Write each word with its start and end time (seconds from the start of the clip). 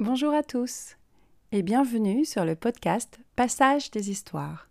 Bonjour 0.00 0.34
à 0.34 0.42
tous 0.42 0.96
et 1.52 1.62
bienvenue 1.62 2.24
sur 2.24 2.44
le 2.44 2.56
podcast 2.56 3.20
Passage 3.36 3.92
des 3.92 4.10
histoires. 4.10 4.68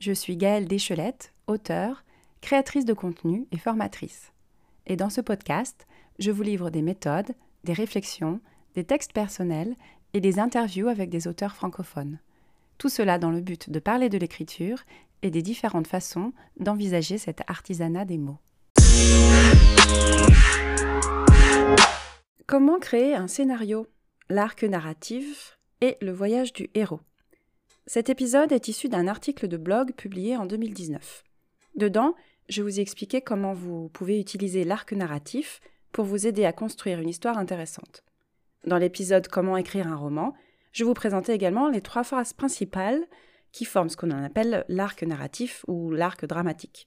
Je 0.00 0.12
suis 0.12 0.36
Gaëlle 0.36 0.66
Deschelette, 0.66 1.32
auteure, 1.46 2.02
créatrice 2.40 2.84
de 2.84 2.94
contenu 2.94 3.46
et 3.52 3.58
formatrice. 3.58 4.32
Et 4.86 4.96
dans 4.96 5.10
ce 5.10 5.20
podcast, 5.20 5.86
je 6.18 6.32
vous 6.32 6.42
livre 6.42 6.70
des 6.70 6.82
méthodes, 6.82 7.34
des 7.62 7.72
réflexions, 7.72 8.40
des 8.74 8.82
textes 8.82 9.12
personnels 9.12 9.76
et 10.12 10.20
des 10.20 10.40
interviews 10.40 10.88
avec 10.88 11.08
des 11.08 11.28
auteurs 11.28 11.54
francophones. 11.54 12.18
Tout 12.82 12.88
cela 12.88 13.16
dans 13.16 13.30
le 13.30 13.40
but 13.40 13.70
de 13.70 13.78
parler 13.78 14.08
de 14.08 14.18
l'écriture 14.18 14.82
et 15.22 15.30
des 15.30 15.40
différentes 15.40 15.86
façons 15.86 16.32
d'envisager 16.58 17.16
cet 17.16 17.48
artisanat 17.48 18.04
des 18.04 18.18
mots. 18.18 18.40
Comment 22.48 22.80
créer 22.80 23.14
un 23.14 23.28
scénario, 23.28 23.86
l'arc 24.28 24.64
narratif 24.64 25.60
et 25.80 25.96
le 26.00 26.10
voyage 26.10 26.52
du 26.52 26.70
héros? 26.74 26.98
Cet 27.86 28.10
épisode 28.10 28.50
est 28.50 28.66
issu 28.66 28.88
d'un 28.88 29.06
article 29.06 29.46
de 29.46 29.58
blog 29.58 29.92
publié 29.92 30.36
en 30.36 30.44
2019. 30.44 31.22
Dedans, 31.76 32.16
je 32.48 32.62
vous 32.62 32.80
ai 32.80 32.82
expliqué 32.82 33.20
comment 33.20 33.52
vous 33.52 33.90
pouvez 33.90 34.18
utiliser 34.18 34.64
l'arc 34.64 34.92
narratif 34.92 35.60
pour 35.92 36.04
vous 36.04 36.26
aider 36.26 36.44
à 36.44 36.52
construire 36.52 36.98
une 36.98 37.10
histoire 37.10 37.38
intéressante. 37.38 38.02
Dans 38.66 38.78
l'épisode 38.78 39.28
Comment 39.28 39.56
écrire 39.56 39.86
un 39.86 39.94
roman, 39.94 40.34
je 40.72 40.84
vous 40.84 40.94
présentais 40.94 41.34
également 41.34 41.68
les 41.68 41.82
trois 41.82 42.04
phases 42.04 42.32
principales 42.32 43.02
qui 43.52 43.64
forment 43.64 43.90
ce 43.90 43.96
qu'on 43.96 44.10
appelle 44.10 44.64
l'arc 44.68 45.02
narratif 45.02 45.64
ou 45.68 45.90
l'arc 45.90 46.24
dramatique. 46.24 46.86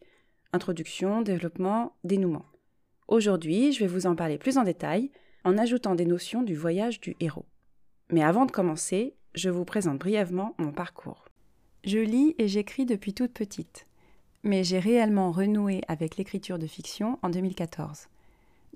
Introduction, 0.53 1.21
développement, 1.21 1.95
dénouement. 2.03 2.45
Aujourd'hui, 3.07 3.71
je 3.71 3.81
vais 3.81 3.87
vous 3.87 4.07
en 4.07 4.15
parler 4.15 4.39
plus 4.39 4.57
en 4.57 4.63
détail 4.63 5.11
en 5.43 5.57
ajoutant 5.59 5.93
des 5.93 6.05
notions 6.05 6.41
du 6.41 6.55
voyage 6.55 6.99
du 6.99 7.15
héros. 7.19 7.45
Mais 8.11 8.23
avant 8.23 8.45
de 8.45 8.51
commencer, 8.51 9.15
je 9.35 9.49
vous 9.49 9.65
présente 9.65 9.99
brièvement 9.99 10.55
mon 10.57 10.71
parcours. 10.71 11.25
Je 11.83 11.99
lis 11.99 12.33
et 12.39 12.47
j'écris 12.47 12.85
depuis 12.85 13.13
toute 13.13 13.33
petite, 13.33 13.85
mais 14.43 14.63
j'ai 14.63 14.79
réellement 14.79 15.31
renoué 15.31 15.81
avec 15.87 16.17
l'écriture 16.17 16.57
de 16.57 16.65
fiction 16.65 17.19
en 17.21 17.29
2014. 17.29 18.07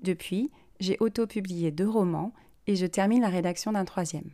Depuis, 0.02 0.52
j'ai 0.78 0.96
auto-publié 1.00 1.72
deux 1.72 1.88
romans 1.88 2.32
et 2.68 2.76
je 2.76 2.86
termine 2.86 3.22
la 3.22 3.28
rédaction 3.28 3.72
d'un 3.72 3.84
troisième. 3.84 4.30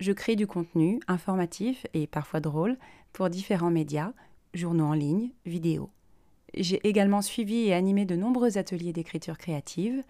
Je 0.00 0.12
crée 0.12 0.34
du 0.34 0.46
contenu 0.46 0.98
informatif 1.08 1.86
et 1.92 2.06
parfois 2.06 2.40
drôle 2.40 2.78
pour 3.12 3.28
différents 3.28 3.70
médias, 3.70 4.14
journaux 4.54 4.86
en 4.86 4.94
ligne, 4.94 5.28
vidéos. 5.44 5.90
J'ai 6.54 6.80
également 6.88 7.20
suivi 7.20 7.66
et 7.66 7.74
animé 7.74 8.06
de 8.06 8.16
nombreux 8.16 8.56
ateliers 8.56 8.94
d'écriture 8.94 9.36
créative 9.36 10.02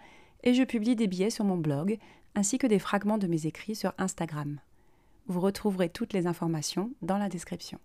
et 0.43 0.53
je 0.53 0.63
publie 0.63 0.95
des 0.95 1.07
billets 1.07 1.29
sur 1.29 1.43
mon 1.43 1.57
blog 1.57 1.97
ainsi 2.35 2.57
que 2.57 2.67
des 2.67 2.79
fragments 2.79 3.17
de 3.17 3.27
mes 3.27 3.47
écrits 3.47 3.75
sur 3.75 3.91
Instagram. 3.97 4.61
Vous 5.27 5.41
retrouverez 5.41 5.89
toutes 5.89 6.13
les 6.13 6.25
informations 6.25 6.91
dans 7.01 7.17
la 7.17 7.27
description. 7.27 7.77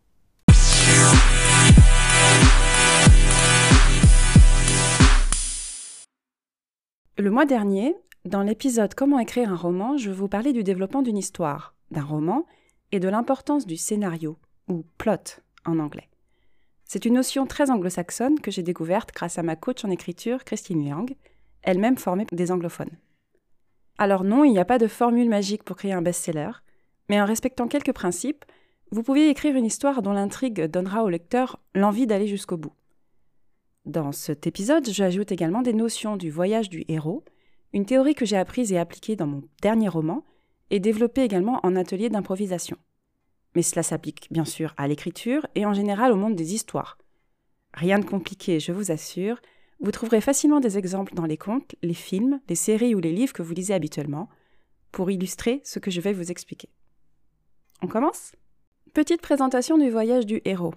Le 7.19 7.31
mois 7.33 7.47
dernier, 7.47 7.97
dans 8.25 8.43
l'épisode 8.43 8.95
Comment 8.95 9.19
écrire 9.19 9.51
un 9.51 9.57
roman, 9.57 9.97
je 9.97 10.13
vous 10.13 10.29
parlais 10.29 10.53
du 10.53 10.63
développement 10.63 11.03
d'une 11.03 11.19
histoire, 11.19 11.76
d'un 11.91 12.05
roman, 12.05 12.47
et 12.93 13.01
de 13.01 13.09
l'importance 13.09 13.67
du 13.67 13.77
scénario, 13.77 14.39
ou 14.69 14.85
plot 14.99 15.41
en 15.65 15.79
anglais. 15.79 16.09
C'est 16.85 17.05
une 17.05 17.15
notion 17.15 17.47
très 17.47 17.71
anglo-saxonne 17.71 18.41
que 18.41 18.51
j'ai 18.51 18.63
découverte 18.63 19.13
grâce 19.13 19.39
à 19.39 19.43
ma 19.43 19.57
coach 19.57 19.85
en 19.85 19.91
écriture, 19.91 20.45
Christine 20.45 20.85
Liang, 20.85 21.07
elle-même 21.63 21.99
formée 21.99 22.27
des 22.31 22.53
anglophones. 22.53 22.97
Alors 23.99 24.23
non, 24.23 24.45
il 24.45 24.53
n'y 24.53 24.59
a 24.59 24.65
pas 24.65 24.79
de 24.79 24.87
formule 24.87 25.29
magique 25.29 25.65
pour 25.65 25.77
créer 25.77 25.93
un 25.93 26.03
best-seller, 26.03 26.51
mais 27.09 27.21
en 27.21 27.25
respectant 27.25 27.67
quelques 27.67 27.93
principes, 27.93 28.45
vous 28.93 29.03
pouvez 29.03 29.29
écrire 29.31 29.57
une 29.57 29.67
histoire 29.67 30.01
dont 30.01 30.13
l'intrigue 30.13 30.67
donnera 30.67 31.03
au 31.03 31.09
lecteur 31.09 31.59
l'envie 31.75 32.07
d'aller 32.07 32.29
jusqu'au 32.29 32.57
bout. 32.57 32.73
Dans 33.85 34.13
cet 34.13 34.47
épisode, 34.47 34.89
j'ajoute 34.89 35.33
également 35.33 35.63
des 35.63 35.73
notions 35.73 36.17
du 36.17 36.31
voyage 36.31 36.69
du 36.69 36.85
héros, 36.89 37.25
une 37.73 37.87
théorie 37.87 38.15
que 38.15 38.25
j'ai 38.25 38.37
apprise 38.37 38.73
et 38.73 38.79
appliquée 38.79 39.17
dans 39.17 39.27
mon 39.27 39.43
dernier 39.61 39.89
roman, 39.89 40.25
et 40.71 40.81
développée 40.81 41.23
également 41.23 41.61
en 41.65 41.77
atelier 41.77 42.09
d'improvisation. 42.09 42.77
Mais 43.55 43.63
cela 43.63 43.83
s'applique 43.83 44.29
bien 44.31 44.45
sûr 44.45 44.75
à 44.77 44.89
l'écriture 44.89 45.47
et 45.55 45.65
en 45.65 45.73
général 45.73 46.13
au 46.13 46.17
monde 46.17 46.37
des 46.37 46.55
histoires. 46.55 46.99
Rien 47.73 47.99
de 47.99 48.05
compliqué, 48.05 48.61
je 48.61 48.73
vous 48.73 48.91
assure, 48.91 49.41
vous 49.81 49.91
trouverez 49.91 50.21
facilement 50.21 50.61
des 50.61 50.79
exemples 50.79 51.15
dans 51.15 51.27
les 51.27 51.37
contes, 51.37 51.75
les 51.83 51.95
films, 51.95 52.41
les 52.49 52.55
séries 52.55 52.95
ou 52.95 53.01
les 53.01 53.13
livres 53.13 53.33
que 53.33 53.43
vous 53.43 53.53
lisez 53.53 53.75
habituellement, 53.75 54.29
pour 54.93 55.11
illustrer 55.11 55.61
ce 55.65 55.79
que 55.79 55.91
je 55.91 56.01
vais 56.01 56.15
vous 56.15 56.31
expliquer. 56.31 56.71
On 57.83 57.87
commence? 57.87 58.33
Petite 58.95 59.21
présentation 59.21 59.77
du 59.77 59.91
voyage 59.91 60.25
du 60.25 60.41
héros. 60.47 60.75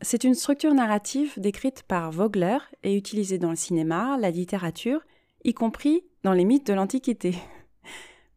C'est 0.00 0.24
une 0.24 0.34
structure 0.34 0.74
narrative 0.74 1.34
décrite 1.36 1.84
par 1.84 2.10
Vogler 2.10 2.58
et 2.82 2.96
utilisée 2.96 3.38
dans 3.38 3.50
le 3.50 3.56
cinéma, 3.56 4.16
la 4.18 4.30
littérature, 4.30 5.02
y 5.44 5.54
compris 5.54 6.02
dans 6.24 6.32
les 6.32 6.44
mythes 6.44 6.66
de 6.66 6.72
l'Antiquité. 6.72 7.34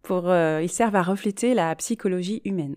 Pour, 0.04 0.30
euh, 0.30 0.62
ils 0.62 0.70
servent 0.70 0.96
à 0.96 1.02
refléter 1.02 1.54
la 1.54 1.76
psychologie 1.76 2.42
humaine. 2.46 2.76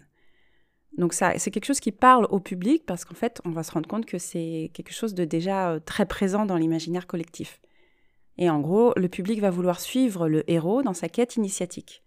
Donc 0.96 1.12
ça, 1.12 1.38
c'est 1.38 1.50
quelque 1.50 1.66
chose 1.66 1.80
qui 1.80 1.92
parle 1.92 2.26
au 2.30 2.40
public 2.40 2.84
parce 2.86 3.04
qu'en 3.04 3.14
fait, 3.14 3.42
on 3.44 3.50
va 3.50 3.62
se 3.62 3.72
rendre 3.72 3.88
compte 3.88 4.06
que 4.06 4.18
c'est 4.18 4.70
quelque 4.72 4.92
chose 4.92 5.12
de 5.12 5.24
déjà 5.24 5.72
euh, 5.72 5.80
très 5.80 6.06
présent 6.06 6.46
dans 6.46 6.56
l'imaginaire 6.56 7.06
collectif. 7.06 7.60
Et 8.38 8.48
en 8.48 8.60
gros, 8.60 8.92
le 8.96 9.08
public 9.08 9.40
va 9.40 9.50
vouloir 9.50 9.80
suivre 9.80 10.28
le 10.28 10.50
héros 10.50 10.82
dans 10.82 10.94
sa 10.94 11.08
quête 11.08 11.36
initiatique. 11.36 12.02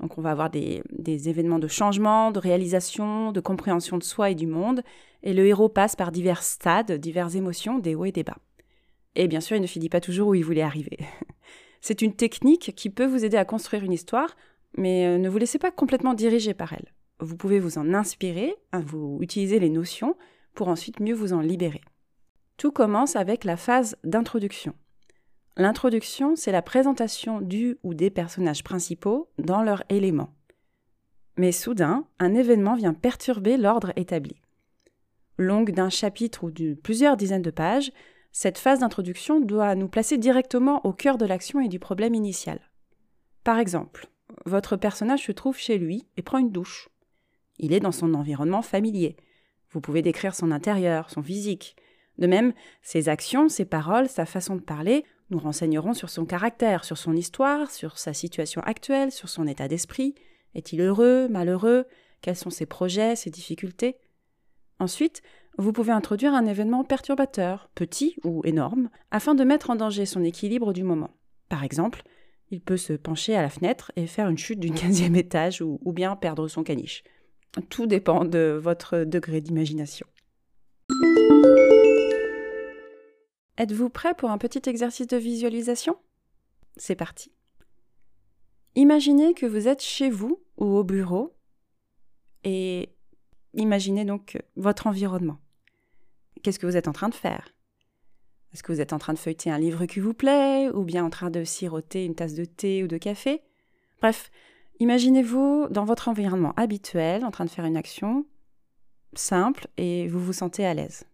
Donc 0.00 0.18
on 0.18 0.22
va 0.22 0.30
avoir 0.30 0.50
des, 0.50 0.82
événements 1.06 1.58
de 1.58 1.68
changement, 1.68 2.32
de 2.32 2.38
réalisation, 2.38 3.32
de 3.32 3.40
compréhension 3.40 3.98
de 3.98 4.02
soi 4.02 4.30
et 4.30 4.34
du 4.34 4.46
monde, 4.46 4.82
et 5.22 5.32
le 5.32 5.46
héros 5.46 5.68
passe 5.68 5.94
par 5.94 6.10
divers 6.10 6.42
stades, 6.42 6.92
diverses 6.92 7.36
émotions, 7.36 7.78
des 7.78 7.94
hauts 7.94 8.06
et 8.06 8.12
des 8.12 8.24
bas. 8.24 8.38
Et 9.14 9.28
bien 9.28 9.40
sûr, 9.40 9.56
il 9.56 9.62
ne 9.62 9.66
finit 9.66 9.90
pas 9.90 10.00
toujours 10.00 10.28
où 10.28 10.34
il 10.34 10.44
voulait 10.44 10.62
arriver. 10.62 10.98
C'est 11.82 12.00
une 12.00 12.14
technique 12.14 12.74
qui 12.76 12.88
peut 12.90 13.06
vous 13.06 13.24
aider 13.24 13.36
à 13.36 13.44
construire 13.44 13.82
une 13.82 13.92
histoire, 13.92 14.36
mais 14.78 15.04
euh, 15.06 15.18
ne 15.18 15.28
vous 15.28 15.36
laissez 15.36 15.58
pas 15.58 15.72
complètement 15.72 16.14
diriger 16.14 16.54
par 16.54 16.72
elle. 16.72 16.94
Vous 17.18 17.36
pouvez 17.36 17.58
vous 17.58 17.76
en 17.76 17.92
inspirer, 17.92 18.54
hein, 18.72 18.82
vous 18.86 19.18
utilisez 19.20 19.58
les 19.58 19.68
notions 19.68 20.16
pour 20.54 20.68
ensuite 20.68 21.00
mieux 21.00 21.14
vous 21.14 21.32
en 21.32 21.40
libérer. 21.40 21.82
Tout 22.56 22.70
commence 22.70 23.16
avec 23.16 23.44
la 23.44 23.56
phase 23.56 23.96
d'introduction. 24.04 24.74
L'introduction, 25.56 26.36
c'est 26.36 26.52
la 26.52 26.62
présentation 26.62 27.40
du 27.40 27.76
ou 27.82 27.94
des 27.94 28.10
personnages 28.10 28.62
principaux 28.62 29.28
dans 29.38 29.62
leur 29.62 29.82
élément. 29.88 30.32
Mais 31.36 31.50
soudain, 31.50 32.06
un 32.20 32.34
événement 32.34 32.76
vient 32.76 32.94
perturber 32.94 33.56
l'ordre 33.56 33.92
établi. 33.96 34.36
Longue 35.36 35.72
d'un 35.72 35.90
chapitre 35.90 36.44
ou 36.44 36.50
de 36.52 36.74
plusieurs 36.74 37.16
dizaines 37.16 37.42
de 37.42 37.50
pages, 37.50 37.90
cette 38.32 38.58
phase 38.58 38.80
d'introduction 38.80 39.40
doit 39.40 39.74
nous 39.74 39.88
placer 39.88 40.18
directement 40.18 40.84
au 40.84 40.92
cœur 40.92 41.18
de 41.18 41.26
l'action 41.26 41.60
et 41.60 41.68
du 41.68 41.78
problème 41.78 42.14
initial. 42.14 42.60
Par 43.44 43.58
exemple, 43.58 44.08
votre 44.46 44.76
personnage 44.76 45.26
se 45.26 45.32
trouve 45.32 45.58
chez 45.58 45.78
lui 45.78 46.06
et 46.16 46.22
prend 46.22 46.38
une 46.38 46.50
douche. 46.50 46.88
Il 47.58 47.72
est 47.72 47.80
dans 47.80 47.92
son 47.92 48.14
environnement 48.14 48.62
familier. 48.62 49.16
Vous 49.70 49.80
pouvez 49.80 50.02
décrire 50.02 50.34
son 50.34 50.50
intérieur, 50.50 51.10
son 51.10 51.22
physique. 51.22 51.76
De 52.18 52.26
même, 52.26 52.52
ses 52.82 53.08
actions, 53.08 53.48
ses 53.48 53.64
paroles, 53.64 54.08
sa 54.08 54.26
façon 54.26 54.56
de 54.56 54.60
parler 54.60 55.04
nous 55.32 55.38
renseignerons 55.38 55.94
sur 55.94 56.10
son 56.10 56.26
caractère, 56.26 56.84
sur 56.84 56.98
son 56.98 57.16
histoire, 57.16 57.70
sur 57.70 57.96
sa 57.98 58.12
situation 58.12 58.60
actuelle, 58.64 59.10
sur 59.10 59.30
son 59.30 59.46
état 59.46 59.66
d'esprit. 59.66 60.14
Est-il 60.54 60.82
heureux, 60.82 61.26
malheureux? 61.28 61.86
Quels 62.20 62.36
sont 62.36 62.50
ses 62.50 62.66
projets, 62.66 63.16
ses 63.16 63.30
difficultés? 63.30 63.96
Ensuite, 64.78 65.22
vous 65.58 65.72
pouvez 65.72 65.92
introduire 65.92 66.34
un 66.34 66.46
événement 66.46 66.84
perturbateur, 66.84 67.70
petit 67.74 68.16
ou 68.24 68.42
énorme, 68.44 68.88
afin 69.10 69.34
de 69.34 69.44
mettre 69.44 69.70
en 69.70 69.76
danger 69.76 70.06
son 70.06 70.22
équilibre 70.22 70.72
du 70.72 70.82
moment. 70.82 71.10
Par 71.48 71.64
exemple, 71.64 72.02
il 72.50 72.60
peut 72.60 72.76
se 72.76 72.92
pencher 72.92 73.36
à 73.36 73.42
la 73.42 73.50
fenêtre 73.50 73.92
et 73.96 74.06
faire 74.06 74.28
une 74.28 74.38
chute 74.38 74.60
d'une 74.60 74.74
quinzième 74.78 75.16
étage 75.16 75.60
ou, 75.60 75.78
ou 75.84 75.92
bien 75.92 76.16
perdre 76.16 76.48
son 76.48 76.62
caniche. 76.62 77.04
Tout 77.68 77.86
dépend 77.86 78.24
de 78.24 78.58
votre 78.60 79.04
degré 79.04 79.40
d'imagination. 79.40 80.06
Êtes-vous 83.58 83.90
prêt 83.90 84.14
pour 84.14 84.30
un 84.30 84.38
petit 84.38 84.62
exercice 84.68 85.06
de 85.06 85.18
visualisation? 85.18 85.96
C'est 86.76 86.96
parti. 86.96 87.30
Imaginez 88.74 89.34
que 89.34 89.44
vous 89.44 89.68
êtes 89.68 89.82
chez 89.82 90.08
vous 90.08 90.42
ou 90.56 90.64
au 90.64 90.84
bureau 90.84 91.36
et 92.44 92.88
imaginez 93.52 94.06
donc 94.06 94.42
votre 94.56 94.86
environnement. 94.86 95.41
Qu'est-ce 96.42 96.58
que 96.58 96.66
vous 96.66 96.76
êtes 96.76 96.88
en 96.88 96.92
train 96.92 97.08
de 97.08 97.14
faire? 97.14 97.54
Est-ce 98.52 98.62
que 98.62 98.72
vous 98.72 98.80
êtes 98.80 98.92
en 98.92 98.98
train 98.98 99.14
de 99.14 99.18
feuilleter 99.18 99.50
un 99.50 99.58
livre 99.58 99.86
qui 99.86 100.00
vous 100.00 100.12
plaît 100.12 100.68
ou 100.70 100.84
bien 100.84 101.04
en 101.04 101.10
train 101.10 101.30
de 101.30 101.44
siroter 101.44 102.04
une 102.04 102.14
tasse 102.14 102.34
de 102.34 102.44
thé 102.44 102.82
ou 102.82 102.86
de 102.86 102.98
café? 102.98 103.42
Bref, 104.00 104.30
imaginez-vous 104.80 105.68
dans 105.70 105.84
votre 105.84 106.08
environnement 106.08 106.52
habituel 106.56 107.24
en 107.24 107.30
train 107.30 107.44
de 107.44 107.50
faire 107.50 107.64
une 107.64 107.76
action 107.76 108.26
simple 109.14 109.68
et 109.76 110.08
vous 110.08 110.20
vous 110.20 110.32
sentez 110.32 110.66
à 110.66 110.74
l'aise. 110.74 111.04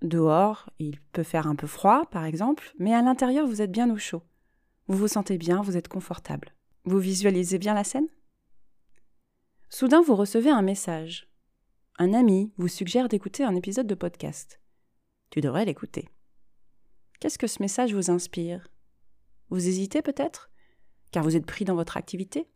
Dehors, 0.00 0.70
il 0.78 1.00
peut 1.12 1.22
faire 1.22 1.46
un 1.46 1.54
peu 1.54 1.66
froid, 1.66 2.06
par 2.10 2.24
exemple, 2.24 2.72
mais 2.78 2.94
à 2.94 3.02
l'intérieur, 3.02 3.46
vous 3.46 3.62
êtes 3.62 3.70
bien 3.70 3.90
au 3.90 3.98
chaud. 3.98 4.22
Vous 4.88 4.98
vous 4.98 5.08
sentez 5.08 5.38
bien, 5.38 5.62
vous 5.62 5.76
êtes 5.76 5.88
confortable. 5.88 6.54
Vous 6.84 6.98
visualisez 6.98 7.58
bien 7.58 7.74
la 7.74 7.84
scène? 7.84 8.08
Soudain, 9.68 10.02
vous 10.02 10.16
recevez 10.16 10.50
un 10.50 10.62
message. 10.62 11.31
Un 12.02 12.14
ami 12.14 12.52
vous 12.56 12.66
suggère 12.66 13.08
d'écouter 13.08 13.44
un 13.44 13.54
épisode 13.54 13.86
de 13.86 13.94
podcast. 13.94 14.60
Tu 15.30 15.40
devrais 15.40 15.64
l'écouter. 15.64 16.08
Qu'est-ce 17.20 17.38
que 17.38 17.46
ce 17.46 17.62
message 17.62 17.94
vous 17.94 18.10
inspire? 18.10 18.66
Vous 19.50 19.68
hésitez 19.68 20.02
peut-être? 20.02 20.50
Car 21.12 21.22
vous 21.22 21.36
êtes 21.36 21.46
pris 21.46 21.64
dans 21.64 21.76
votre 21.76 21.96
activité? 21.96 22.50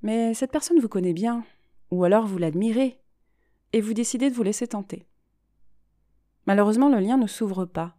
Mais 0.00 0.32
cette 0.32 0.52
personne 0.52 0.80
vous 0.80 0.88
connaît 0.88 1.12
bien, 1.12 1.44
ou 1.90 2.02
alors 2.02 2.26
vous 2.26 2.38
l'admirez, 2.38 3.02
et 3.74 3.82
vous 3.82 3.92
décidez 3.92 4.30
de 4.30 4.34
vous 4.34 4.42
laisser 4.42 4.68
tenter. 4.68 5.06
Malheureusement, 6.46 6.88
le 6.88 7.00
lien 7.00 7.18
ne 7.18 7.26
s'ouvre 7.26 7.66
pas. 7.66 7.98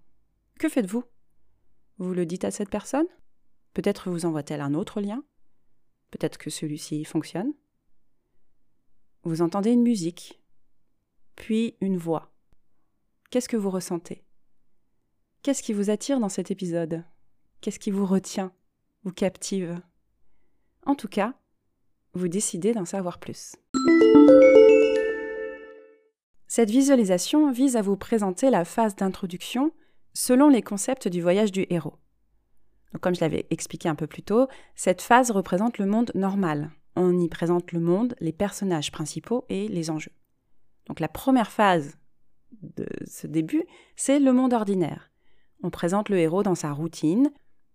Que 0.57 0.69
faites-vous? 0.69 1.03
Vous 1.99 2.15
le 2.15 2.25
dites 2.25 2.45
à 2.45 2.49
cette 2.49 2.71
personne? 2.71 3.05
Peut-être 3.75 4.09
vous 4.09 4.25
envoie-t-elle 4.25 4.61
un 4.61 4.73
autre 4.73 5.01
lien? 5.01 5.23
Peut-être 6.09 6.39
que 6.39 6.49
celui-ci 6.49 7.05
fonctionne? 7.05 7.53
Vous 9.23 9.43
entendez 9.43 9.71
une 9.71 9.83
musique, 9.83 10.41
puis 11.35 11.75
une 11.79 11.97
voix. 11.97 12.31
Qu'est-ce 13.29 13.47
que 13.47 13.57
vous 13.57 13.69
ressentez? 13.69 14.23
Qu'est-ce 15.43 15.61
qui 15.61 15.73
vous 15.73 15.91
attire 15.91 16.19
dans 16.19 16.27
cet 16.27 16.49
épisode? 16.49 17.03
Qu'est-ce 17.61 17.77
qui 17.77 17.91
vous 17.91 18.07
retient, 18.07 18.51
vous 19.03 19.11
captive? 19.11 19.79
En 20.87 20.95
tout 20.95 21.07
cas, 21.07 21.35
vous 22.13 22.29
décidez 22.29 22.73
d'en 22.73 22.85
savoir 22.85 23.19
plus. 23.19 23.55
Cette 26.47 26.71
visualisation 26.71 27.51
vise 27.51 27.75
à 27.75 27.83
vous 27.83 27.97
présenter 27.97 28.49
la 28.49 28.65
phase 28.65 28.95
d'introduction 28.95 29.71
selon 30.13 30.49
les 30.49 30.63
concepts 30.63 31.07
du 31.07 31.21
voyage 31.21 31.51
du 31.51 31.67
héros. 31.69 31.99
comme 33.01 33.13
je 33.13 33.21
l'avais 33.21 33.45
expliqué 33.51 33.87
un 33.87 33.95
peu 33.95 34.07
plus 34.07 34.23
tôt, 34.23 34.47
cette 34.75 35.03
phase 35.03 35.29
représente 35.29 35.77
le 35.77 35.85
monde 35.85 36.11
normal. 36.15 36.71
On 36.95 37.17
y 37.17 37.29
présente 37.29 37.71
le 37.71 37.79
monde, 37.79 38.15
les 38.19 38.33
personnages 38.33 38.91
principaux 38.91 39.45
et 39.49 39.67
les 39.67 39.89
enjeux. 39.89 40.11
Donc 40.87 40.99
la 40.99 41.07
première 41.07 41.51
phase 41.51 41.97
de 42.61 42.87
ce 43.05 43.27
début, 43.27 43.65
c'est 43.95 44.19
le 44.19 44.33
monde 44.33 44.53
ordinaire. 44.53 45.11
On 45.63 45.69
présente 45.69 46.09
le 46.09 46.17
héros 46.17 46.43
dans 46.43 46.55
sa 46.55 46.71
routine, 46.71 47.31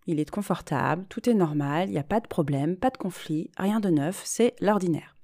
il 0.07 0.21
est 0.21 0.31
confortable, 0.31 1.07
tout 1.09 1.29
est 1.29 1.35
normal, 1.35 1.89
il 1.89 1.93
n'y 1.93 1.99
a 1.99 2.05
pas 2.05 2.21
de 2.21 2.29
problème, 2.29 2.77
pas 2.77 2.91
de 2.91 2.97
conflit, 2.97 3.51
rien 3.57 3.81
de 3.81 3.91
neuf, 3.91 4.23
c'est 4.25 4.55
l'ordinaire 4.61 5.17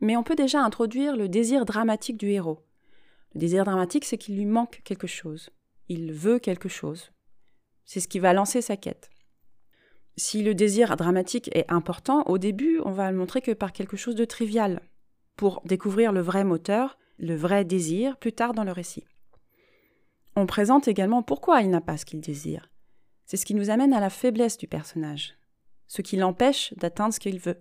mais 0.00 0.16
on 0.16 0.22
peut 0.22 0.34
déjà 0.34 0.62
introduire 0.62 1.16
le 1.16 1.28
désir 1.28 1.64
dramatique 1.64 2.16
du 2.16 2.30
héros. 2.30 2.60
Le 3.34 3.40
désir 3.40 3.64
dramatique, 3.64 4.04
c'est 4.04 4.18
qu'il 4.18 4.36
lui 4.36 4.46
manque 4.46 4.80
quelque 4.84 5.06
chose. 5.06 5.50
Il 5.88 6.12
veut 6.12 6.38
quelque 6.38 6.68
chose. 6.68 7.12
C'est 7.84 8.00
ce 8.00 8.08
qui 8.08 8.18
va 8.18 8.32
lancer 8.32 8.62
sa 8.62 8.76
quête. 8.76 9.10
Si 10.20 10.42
le 10.42 10.54
désir 10.54 10.98
dramatique 10.98 11.48
est 11.54 11.64
important, 11.72 12.24
au 12.26 12.36
début, 12.36 12.78
on 12.84 12.90
va 12.90 13.10
le 13.10 13.16
montrer 13.16 13.40
que 13.40 13.52
par 13.52 13.72
quelque 13.72 13.96
chose 13.96 14.16
de 14.16 14.26
trivial, 14.26 14.82
pour 15.34 15.62
découvrir 15.64 16.12
le 16.12 16.20
vrai 16.20 16.44
moteur, 16.44 16.98
le 17.18 17.34
vrai 17.34 17.64
désir, 17.64 18.18
plus 18.18 18.34
tard 18.34 18.52
dans 18.52 18.62
le 18.62 18.70
récit. 18.70 19.06
On 20.36 20.44
présente 20.44 20.88
également 20.88 21.22
pourquoi 21.22 21.62
il 21.62 21.70
n'a 21.70 21.80
pas 21.80 21.96
ce 21.96 22.04
qu'il 22.04 22.20
désire. 22.20 22.70
C'est 23.24 23.38
ce 23.38 23.46
qui 23.46 23.54
nous 23.54 23.70
amène 23.70 23.94
à 23.94 23.98
la 23.98 24.10
faiblesse 24.10 24.58
du 24.58 24.68
personnage, 24.68 25.38
ce 25.86 26.02
qui 26.02 26.18
l'empêche 26.18 26.74
d'atteindre 26.76 27.14
ce 27.14 27.20
qu'il 27.20 27.38
veut. 27.38 27.58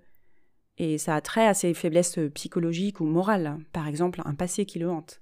Et 0.78 0.98
ça 0.98 1.16
a 1.16 1.22
trait 1.22 1.48
à 1.48 1.54
ses 1.54 1.74
faiblesses 1.74 2.20
psychologiques 2.34 3.00
ou 3.00 3.06
morales, 3.06 3.58
par 3.72 3.88
exemple 3.88 4.22
un 4.26 4.36
passé 4.36 4.66
qui 4.66 4.80
le 4.80 4.90
hante. 4.90 5.22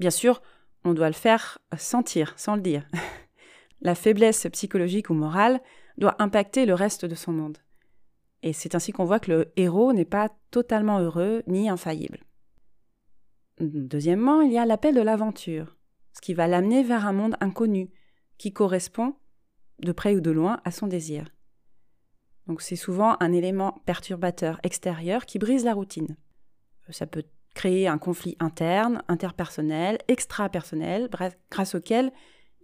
Bien 0.00 0.10
sûr, 0.10 0.42
on 0.84 0.94
doit 0.94 1.10
le 1.10 1.14
faire 1.14 1.60
sentir, 1.78 2.34
sans 2.36 2.56
le 2.56 2.62
dire. 2.62 2.88
La 3.82 3.94
faiblesse 3.94 4.48
psychologique 4.50 5.10
ou 5.10 5.14
morale 5.14 5.60
doit 5.98 6.16
impacter 6.22 6.66
le 6.66 6.74
reste 6.74 7.04
de 7.04 7.14
son 7.14 7.32
monde. 7.32 7.58
Et 8.42 8.52
c'est 8.52 8.74
ainsi 8.74 8.92
qu'on 8.92 9.04
voit 9.04 9.20
que 9.20 9.30
le 9.30 9.52
héros 9.56 9.92
n'est 9.92 10.04
pas 10.04 10.30
totalement 10.50 10.98
heureux 11.00 11.42
ni 11.46 11.68
infaillible. 11.68 12.20
Deuxièmement, 13.60 14.42
il 14.42 14.52
y 14.52 14.58
a 14.58 14.66
l'appel 14.66 14.94
de 14.94 15.00
l'aventure, 15.00 15.76
ce 16.12 16.20
qui 16.20 16.34
va 16.34 16.46
l'amener 16.46 16.82
vers 16.82 17.06
un 17.06 17.12
monde 17.12 17.36
inconnu, 17.40 17.90
qui 18.36 18.52
correspond, 18.52 19.14
de 19.80 19.92
près 19.92 20.14
ou 20.14 20.20
de 20.20 20.30
loin, 20.30 20.60
à 20.64 20.70
son 20.70 20.86
désir. 20.86 21.30
Donc 22.46 22.60
c'est 22.60 22.76
souvent 22.76 23.16
un 23.20 23.32
élément 23.32 23.82
perturbateur 23.86 24.60
extérieur 24.62 25.24
qui 25.24 25.38
brise 25.38 25.64
la 25.64 25.72
routine. 25.72 26.16
Ça 26.90 27.06
peut 27.06 27.24
créer 27.54 27.88
un 27.88 27.98
conflit 27.98 28.36
interne, 28.40 29.02
interpersonnel, 29.08 29.98
extra-personnel, 30.08 31.08
grâce 31.50 31.74
auquel 31.74 32.12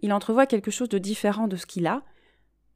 il 0.01 0.13
entrevoit 0.13 0.45
quelque 0.45 0.71
chose 0.71 0.89
de 0.89 0.97
différent 0.97 1.47
de 1.47 1.55
ce 1.55 1.65
qu'il 1.65 1.87
a, 1.87 2.03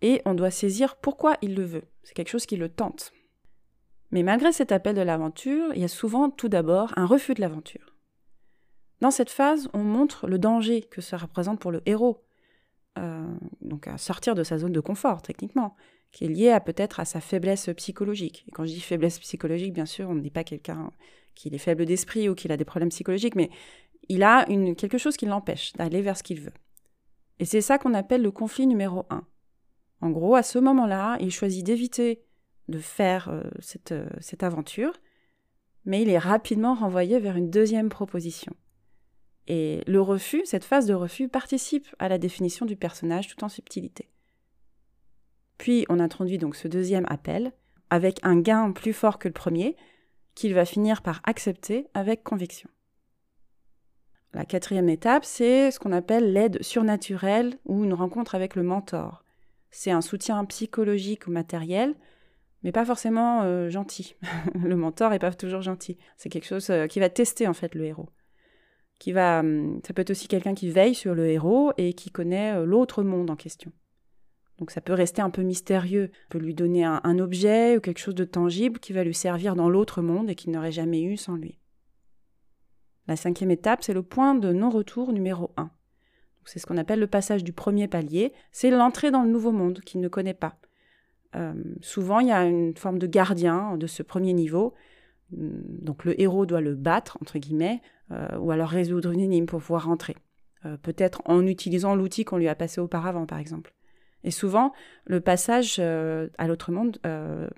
et 0.01 0.21
on 0.25 0.33
doit 0.33 0.51
saisir 0.51 0.95
pourquoi 0.97 1.37
il 1.41 1.55
le 1.55 1.63
veut. 1.63 1.83
C'est 2.03 2.13
quelque 2.13 2.29
chose 2.29 2.45
qui 2.45 2.57
le 2.57 2.69
tente. 2.69 3.11
Mais 4.11 4.23
malgré 4.23 4.51
cet 4.51 4.71
appel 4.71 4.95
de 4.95 5.01
l'aventure, 5.01 5.73
il 5.73 5.81
y 5.81 5.85
a 5.85 5.89
souvent 5.89 6.29
tout 6.29 6.49
d'abord 6.49 6.93
un 6.95 7.05
refus 7.05 7.33
de 7.33 7.41
l'aventure. 7.41 7.95
Dans 9.01 9.11
cette 9.11 9.29
phase, 9.29 9.67
on 9.73 9.83
montre 9.83 10.27
le 10.27 10.39
danger 10.39 10.81
que 10.81 11.01
ça 11.01 11.17
représente 11.17 11.59
pour 11.59 11.71
le 11.71 11.81
héros, 11.85 12.23
euh, 12.97 13.25
donc 13.61 13.87
à 13.87 13.97
sortir 13.97 14.35
de 14.35 14.43
sa 14.43 14.57
zone 14.57 14.71
de 14.71 14.79
confort 14.79 15.21
techniquement, 15.21 15.75
qui 16.11 16.25
est 16.25 16.29
lié 16.29 16.49
à 16.49 16.61
peut-être 16.61 16.99
à 16.99 17.05
sa 17.05 17.19
faiblesse 17.19 17.69
psychologique. 17.75 18.45
Et 18.47 18.51
quand 18.51 18.63
je 18.63 18.71
dis 18.71 18.79
faiblesse 18.79 19.19
psychologique, 19.19 19.73
bien 19.73 19.85
sûr, 19.85 20.09
on 20.09 20.15
ne 20.15 20.21
dit 20.21 20.31
pas 20.31 20.45
quelqu'un 20.45 20.91
qui 21.33 21.53
est 21.53 21.57
faible 21.57 21.85
d'esprit 21.85 22.29
ou 22.29 22.35
qui 22.35 22.49
a 22.49 22.55
des 22.55 22.63
problèmes 22.63 22.89
psychologiques, 22.89 23.35
mais 23.35 23.49
il 24.07 24.23
a 24.23 24.45
quelque 24.77 24.97
chose 24.97 25.17
qui 25.17 25.25
l'empêche 25.25 25.73
d'aller 25.73 26.01
vers 26.01 26.17
ce 26.17 26.23
qu'il 26.23 26.39
veut. 26.39 26.53
Et 27.39 27.45
c'est 27.45 27.61
ça 27.61 27.77
qu'on 27.77 27.93
appelle 27.93 28.21
le 28.21 28.31
conflit 28.31 28.65
numéro 28.65 29.05
un. 29.09 29.25
En 30.05 30.11
gros, 30.11 30.35
à 30.35 30.43
ce 30.43 30.59
moment-là, 30.59 31.17
il 31.19 31.31
choisit 31.31 31.65
d'éviter 31.65 32.21
de 32.67 32.77
faire 32.77 33.27
euh, 33.29 33.41
euh, 33.91 34.07
cette 34.19 34.43
aventure, 34.43 34.93
mais 35.83 36.03
il 36.03 36.09
est 36.09 36.19
rapidement 36.19 36.75
renvoyé 36.75 37.17
vers 37.17 37.37
une 37.37 37.49
deuxième 37.49 37.89
proposition. 37.89 38.53
Et 39.47 39.81
le 39.87 39.99
refus, 39.99 40.43
cette 40.45 40.63
phase 40.63 40.85
de 40.85 40.93
refus, 40.93 41.27
participe 41.27 41.87
à 41.97 42.07
la 42.07 42.19
définition 42.19 42.67
du 42.67 42.75
personnage 42.75 43.29
tout 43.29 43.43
en 43.43 43.49
subtilité. 43.49 44.07
Puis 45.57 45.87
on 45.89 45.99
introduit 45.99 46.37
donc 46.37 46.55
ce 46.55 46.67
deuxième 46.67 47.07
appel 47.09 47.51
avec 47.89 48.19
un 48.21 48.39
gain 48.39 48.73
plus 48.73 48.93
fort 48.93 49.17
que 49.17 49.27
le 49.27 49.33
premier 49.33 49.75
qu'il 50.35 50.53
va 50.53 50.65
finir 50.65 51.01
par 51.01 51.21
accepter 51.23 51.87
avec 51.95 52.23
conviction. 52.23 52.69
La 54.35 54.45
quatrième 54.45 54.89
étape, 54.89 55.25
c'est 55.25 55.71
ce 55.71 55.79
qu'on 55.79 55.93
appelle 55.93 56.31
l'aide 56.31 56.61
surnaturelle 56.61 57.57
ou 57.65 57.83
une 57.83 57.95
rencontre 57.95 58.35
avec 58.35 58.55
le 58.55 58.61
mentor. 58.61 59.24
C'est 59.77 59.91
un 59.91 59.99
soutien 59.99 60.45
psychologique 60.45 61.27
ou 61.27 61.31
matériel, 61.31 61.95
mais 62.63 62.71
pas 62.71 62.85
forcément 62.85 63.41
euh, 63.43 63.69
gentil. 63.69 64.15
le 64.55 64.77
mentor 64.77 65.09
n'est 65.09 65.19
pas 65.19 65.33
toujours 65.33 65.61
gentil. 65.61 65.97
C'est 66.15 66.29
quelque 66.29 66.47
chose 66.47 66.69
euh, 66.69 66.87
qui 66.87 67.01
va 67.01 67.09
tester 67.09 67.45
en 67.45 67.53
fait 67.53 67.75
le 67.75 67.83
héros. 67.83 68.09
Qui 68.99 69.11
va, 69.11 69.41
hum, 69.41 69.81
ça 69.85 69.93
peut 69.93 70.03
être 70.03 70.11
aussi 70.11 70.29
quelqu'un 70.29 70.53
qui 70.53 70.69
veille 70.69 70.95
sur 70.95 71.13
le 71.13 71.27
héros 71.27 71.73
et 71.75 71.91
qui 71.91 72.09
connaît 72.09 72.53
euh, 72.53 72.65
l'autre 72.65 73.03
monde 73.03 73.29
en 73.29 73.35
question. 73.35 73.73
Donc 74.59 74.71
ça 74.71 74.79
peut 74.79 74.93
rester 74.93 75.21
un 75.21 75.29
peu 75.29 75.41
mystérieux. 75.41 76.09
On 76.27 76.29
peut 76.29 76.39
lui 76.39 76.53
donner 76.53 76.85
un, 76.85 77.19
objet 77.19 77.75
ou 77.75 77.81
quelque 77.81 77.99
chose 77.99 78.15
de 78.15 78.23
tangible 78.23 78.79
qui 78.79 78.93
va 78.93 79.03
lui 79.03 79.13
servir 79.13 79.57
dans 79.57 79.67
l'autre 79.67 80.01
monde 80.01 80.29
et 80.29 80.35
qu'il 80.35 80.53
n'aurait 80.53 80.71
jamais 80.71 81.03
eu 81.03 81.17
sans 81.17 81.35
lui. 81.35 81.59
La 83.09 83.17
cinquième 83.17 83.51
étape, 83.51 83.83
c'est 83.83 83.93
le 83.93 84.03
point 84.03 84.35
de 84.35 84.53
non-retour 84.53 85.11
numéro 85.11 85.51
1. 85.57 85.69
C'est 86.45 86.59
ce 86.59 86.65
qu'on 86.65 86.77
appelle 86.77 86.99
le 86.99 87.07
passage 87.07 87.43
du 87.43 87.53
premier 87.53 87.87
palier. 87.87 88.33
C'est 88.51 88.69
l'entrée 88.69 89.11
dans 89.11 89.23
le 89.23 89.29
nouveau 89.29 89.51
monde 89.51 89.81
qu'il 89.81 89.99
ne 90.01 90.07
connaît 90.07 90.33
pas. 90.33 90.57
Euh, 91.35 91.53
souvent, 91.81 92.19
il 92.19 92.27
y 92.27 92.31
a 92.31 92.45
une 92.45 92.75
forme 92.77 92.99
de 92.99 93.07
gardien 93.07 93.77
de 93.77 93.87
ce 93.87 94.03
premier 94.03 94.33
niveau. 94.33 94.73
Donc 95.31 96.05
le 96.05 96.19
héros 96.21 96.45
doit 96.45 96.61
le 96.61 96.75
battre, 96.75 97.17
entre 97.21 97.39
guillemets, 97.39 97.81
euh, 98.11 98.37
ou 98.37 98.51
alors 98.51 98.69
résoudre 98.69 99.11
une 99.11 99.19
énigme 99.19 99.45
pour 99.45 99.59
pouvoir 99.59 99.85
rentrer. 99.85 100.15
Euh, 100.65 100.77
peut-être 100.77 101.21
en 101.25 101.45
utilisant 101.45 101.95
l'outil 101.95 102.25
qu'on 102.25 102.37
lui 102.37 102.47
a 102.47 102.55
passé 102.55 102.79
auparavant, 102.79 103.25
par 103.25 103.39
exemple. 103.39 103.73
Et 104.23 104.31
souvent, 104.31 104.71
le 105.05 105.21
passage 105.21 105.77
euh, 105.79 106.29
à 106.37 106.47
l'autre 106.47 106.71
monde 106.71 106.99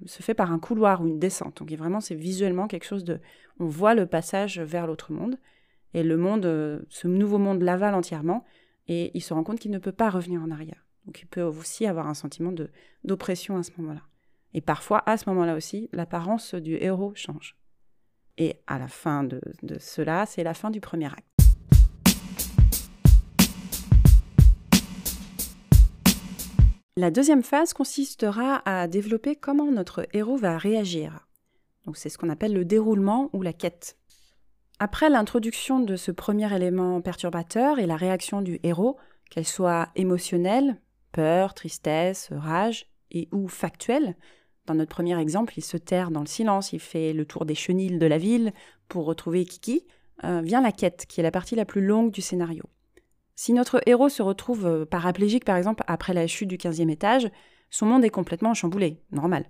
se 0.06 0.24
fait 0.24 0.34
par 0.34 0.52
un 0.52 0.60
couloir 0.60 1.02
ou 1.02 1.08
une 1.08 1.20
descente. 1.20 1.60
Donc 1.60 1.72
vraiment, 1.72 2.02
c'est 2.02 2.16
visuellement 2.16 2.68
quelque 2.68 2.86
chose 2.86 3.04
de... 3.04 3.20
On 3.60 3.66
voit 3.66 3.94
le 3.94 4.06
passage 4.06 4.60
vers 4.60 4.88
l'autre 4.88 5.12
monde, 5.12 5.38
et 5.94 6.04
le 6.04 6.18
monde, 6.18 6.86
ce 6.90 7.08
nouveau 7.08 7.38
monde 7.38 7.62
l'avale 7.62 7.96
entièrement, 7.96 8.44
et 8.88 9.12
il 9.14 9.22
se 9.22 9.34
rend 9.34 9.44
compte 9.44 9.60
qu'il 9.60 9.72
ne 9.72 9.80
peut 9.80 9.92
pas 9.92 10.10
revenir 10.10 10.42
en 10.42 10.52
arrière. 10.52 10.86
Donc 11.06 11.22
il 11.22 11.28
peut 11.28 11.42
aussi 11.42 11.86
avoir 11.86 12.08
un 12.08 12.14
sentiment 12.14 12.54
d'oppression 13.04 13.58
à 13.58 13.64
ce 13.64 13.72
moment-là. 13.78 14.02
Et 14.54 14.62
parfois, 14.62 15.04
à 15.06 15.18
ce 15.18 15.30
moment-là 15.30 15.56
aussi, 15.56 15.90
l'apparence 15.94 16.54
du 16.56 16.76
héros 16.76 17.14
change. 17.16 17.56
Et 18.38 18.56
à 18.68 18.78
la 18.80 18.88
fin 18.88 19.24
de 19.24 19.42
cela, 19.80 20.26
c'est 20.26 20.44
la 20.44 20.54
fin 20.54 20.70
du 20.70 20.80
premier 20.80 21.08
acte. 21.08 21.38
La 27.00 27.12
deuxième 27.12 27.44
phase 27.44 27.74
consistera 27.74 28.64
à 28.66 28.88
développer 28.88 29.36
comment 29.36 29.72
notre 29.72 30.08
héros 30.14 30.36
va 30.36 30.58
réagir. 30.58 31.28
Donc 31.86 31.96
c'est 31.96 32.10
ce 32.10 32.18
qu'on 32.18 32.30
appelle 32.30 32.54
le 32.54 32.66
déroulement 32.66 33.30
ou 33.34 33.44
la 33.44 33.54
quête. 33.54 33.98
Après 34.80 35.10
l'introduction 35.10 35.80
de 35.80 35.96
ce 35.96 36.12
premier 36.12 36.54
élément 36.56 37.02
perturbateur 37.02 37.80
et 37.80 37.88
la 37.88 37.96
réaction 37.96 38.44
du 38.44 38.60
héros, 38.62 38.98
qu'elle 39.32 39.48
soit 39.48 39.90
émotionnelle, 39.96 40.80
peur, 41.12 41.56
tristesse, 41.56 42.30
rage, 42.32 42.86
et 43.10 43.28
ou 43.32 43.48
factuelle, 43.48 44.16
dans 44.68 44.76
notre 44.76 44.94
premier 44.94 45.20
exemple, 45.20 45.54
il 45.58 45.64
se 45.64 45.78
terre 45.78 46.12
dans 46.12 46.20
le 46.20 46.28
silence, 46.28 46.74
il 46.74 46.80
fait 46.80 47.14
le 47.14 47.26
tour 47.26 47.46
des 47.46 47.56
chenilles 47.56 47.98
de 47.98 48.06
la 48.06 48.18
ville 48.18 48.54
pour 48.88 49.06
retrouver 49.06 49.46
Kiki, 49.46 49.86
euh, 50.24 50.42
vient 50.42 50.62
la 50.62 50.72
quête, 50.72 51.06
qui 51.08 51.22
est 51.22 51.24
la 51.24 51.32
partie 51.32 51.56
la 51.56 51.66
plus 51.66 51.84
longue 51.84 52.12
du 52.12 52.22
scénario. 52.22 52.64
Si 53.36 53.54
notre 53.54 53.82
héros 53.86 54.10
se 54.10 54.22
retrouve 54.22 54.66
euh, 54.68 54.86
paraplégique, 54.86 55.46
par 55.46 55.56
exemple, 55.56 55.84
après 55.88 56.14
la 56.14 56.28
chute 56.28 56.50
du 56.50 56.58
15e 56.58 56.90
étage, 56.90 57.32
son 57.70 57.86
monde 57.86 58.04
est 58.04 58.10
complètement 58.10 58.54
chamboulé, 58.54 59.02
normal. 59.12 59.46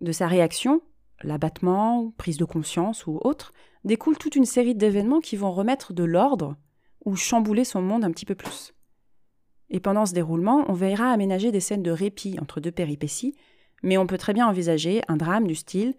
De 0.00 0.12
sa 0.12 0.28
réaction, 0.28 0.82
l'abattement, 1.22 2.12
prise 2.18 2.36
de 2.36 2.44
conscience 2.44 3.06
ou 3.06 3.18
autre, 3.22 3.52
découle 3.84 4.18
toute 4.18 4.36
une 4.36 4.44
série 4.44 4.74
d'événements 4.74 5.20
qui 5.20 5.36
vont 5.36 5.52
remettre 5.52 5.92
de 5.92 6.04
l'ordre 6.04 6.56
ou 7.04 7.16
chambouler 7.16 7.64
son 7.64 7.82
monde 7.82 8.04
un 8.04 8.10
petit 8.10 8.26
peu 8.26 8.34
plus. 8.34 8.74
Et 9.70 9.80
pendant 9.80 10.06
ce 10.06 10.14
déroulement, 10.14 10.64
on 10.68 10.74
veillera 10.74 11.10
à 11.10 11.12
aménager 11.12 11.52
des 11.52 11.60
scènes 11.60 11.82
de 11.82 11.90
répit 11.90 12.38
entre 12.40 12.60
deux 12.60 12.72
péripéties, 12.72 13.34
mais 13.82 13.96
on 13.96 14.06
peut 14.06 14.18
très 14.18 14.34
bien 14.34 14.48
envisager 14.48 15.02
un 15.08 15.16
drame 15.16 15.46
du 15.46 15.54
style 15.54 15.94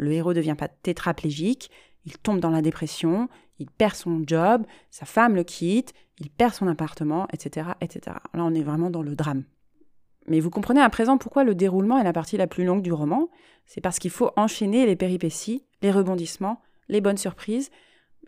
le 0.00 0.12
héros 0.12 0.32
devient 0.32 0.56
pas 0.58 0.68
tétraplégique, 0.68 1.70
il 2.06 2.16
tombe 2.16 2.40
dans 2.40 2.50
la 2.50 2.62
dépression, 2.62 3.28
il 3.58 3.70
perd 3.70 3.94
son 3.94 4.22
job, 4.26 4.64
sa 4.90 5.04
femme 5.04 5.34
le 5.34 5.44
quitte, 5.44 5.92
il 6.18 6.30
perd 6.30 6.54
son 6.54 6.66
appartement, 6.68 7.28
etc., 7.32 7.72
etc. 7.82 8.16
Là, 8.32 8.44
on 8.44 8.54
est 8.54 8.62
vraiment 8.62 8.88
dans 8.88 9.02
le 9.02 9.14
drame. 9.14 9.44
Mais 10.26 10.40
vous 10.40 10.48
comprenez 10.48 10.80
à 10.80 10.88
présent 10.88 11.18
pourquoi 11.18 11.44
le 11.44 11.54
déroulement 11.54 11.98
est 11.98 12.04
la 12.04 12.14
partie 12.14 12.38
la 12.38 12.46
plus 12.46 12.64
longue 12.64 12.80
du 12.80 12.92
roman? 12.92 13.28
C'est 13.66 13.82
parce 13.82 13.98
qu'il 13.98 14.10
faut 14.10 14.30
enchaîner 14.36 14.86
les 14.86 14.96
péripéties, 14.96 15.66
les 15.82 15.90
rebondissements, 15.90 16.62
les 16.90 17.00
bonnes 17.00 17.16
surprises, 17.16 17.70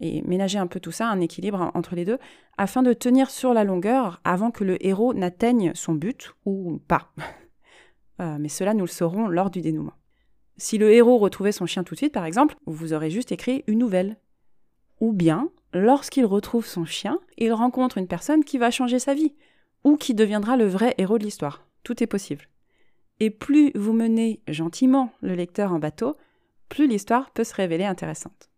et 0.01 0.23
ménager 0.23 0.59
un 0.59 0.67
peu 0.67 0.81
tout 0.81 0.93
ça, 0.93 1.09
un 1.09 1.21
équilibre 1.21 1.71
entre 1.75 1.95
les 1.95 2.05
deux, 2.05 2.19
afin 2.59 2.83
de 2.83 2.93
tenir 2.93 3.31
sur 3.31 3.55
la 3.55 3.65
longueur 3.65 4.21
avant 4.25 4.51
que 4.51 4.65
le 4.65 4.85
héros 4.85 5.15
n'atteigne 5.15 5.73
son 5.75 5.95
but, 5.95 6.33
ou 6.45 6.81
pas. 6.89 7.13
Euh, 8.21 8.37
mais 8.39 8.51
cela, 8.51 8.75
nous 8.75 8.85
le 8.85 8.91
saurons 8.91 9.27
lors 9.27 9.51
du 9.51 9.63
dénouement. 9.63 9.95
Si 10.59 10.77
le 10.77 10.93
héros 10.93 11.17
retrouvait 11.17 11.51
son 11.51 11.65
chien 11.65 11.83
tout 11.83 11.95
de 11.95 11.99
suite, 11.99 12.13
par 12.13 12.27
exemple, 12.27 12.57
vous 12.67 12.93
aurez 12.93 13.11
juste 13.11 13.33
écrit 13.33 13.65
une 13.67 13.79
nouvelle. 13.79 14.19
Ou 15.01 15.13
bien, 15.13 15.49
lorsqu'il 15.73 16.27
retrouve 16.27 16.67
son 16.67 16.85
chien, 16.85 17.19
il 17.39 17.53
rencontre 17.55 17.97
une 17.97 18.07
personne 18.07 18.45
qui 18.45 18.59
va 18.59 18.71
changer 18.71 18.99
sa 18.99 19.15
vie, 19.15 19.35
ou 19.83 19.97
qui 19.97 20.15
deviendra 20.15 20.59
le 20.59 20.67
vrai 20.67 20.95
héros 20.99 21.19
de 21.19 21.25
l'histoire. 21.25 21.67
Tout 21.85 22.03
est 22.03 22.07
possible. 22.07 22.45
Et 23.19 23.31
plus 23.31 23.73
vous 23.75 23.95
menez 23.95 24.43
gentiment 24.47 25.11
le 25.23 25.35
lecteur 25.35 25.73
en 25.73 25.79
bateau, 25.79 26.17
plus 26.69 26.87
l'histoire 26.87 27.31
peut 27.31 27.45
se 27.45 27.55
révéler 27.55 27.87
intéressante. 27.87 28.52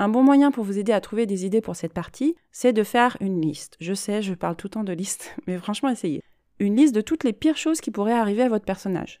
Un 0.00 0.08
bon 0.08 0.22
moyen 0.22 0.52
pour 0.52 0.62
vous 0.62 0.78
aider 0.78 0.92
à 0.92 1.00
trouver 1.00 1.26
des 1.26 1.44
idées 1.44 1.60
pour 1.60 1.74
cette 1.74 1.92
partie, 1.92 2.36
c'est 2.52 2.72
de 2.72 2.84
faire 2.84 3.16
une 3.20 3.40
liste. 3.40 3.76
Je 3.80 3.94
sais, 3.94 4.22
je 4.22 4.34
parle 4.34 4.54
tout 4.54 4.68
le 4.68 4.72
temps 4.72 4.84
de 4.84 4.92
liste, 4.92 5.34
mais 5.46 5.58
franchement, 5.58 5.88
essayez. 5.88 6.22
Une 6.60 6.76
liste 6.76 6.94
de 6.94 7.00
toutes 7.00 7.24
les 7.24 7.32
pires 7.32 7.56
choses 7.56 7.80
qui 7.80 7.90
pourraient 7.90 8.12
arriver 8.12 8.42
à 8.42 8.48
votre 8.48 8.64
personnage. 8.64 9.20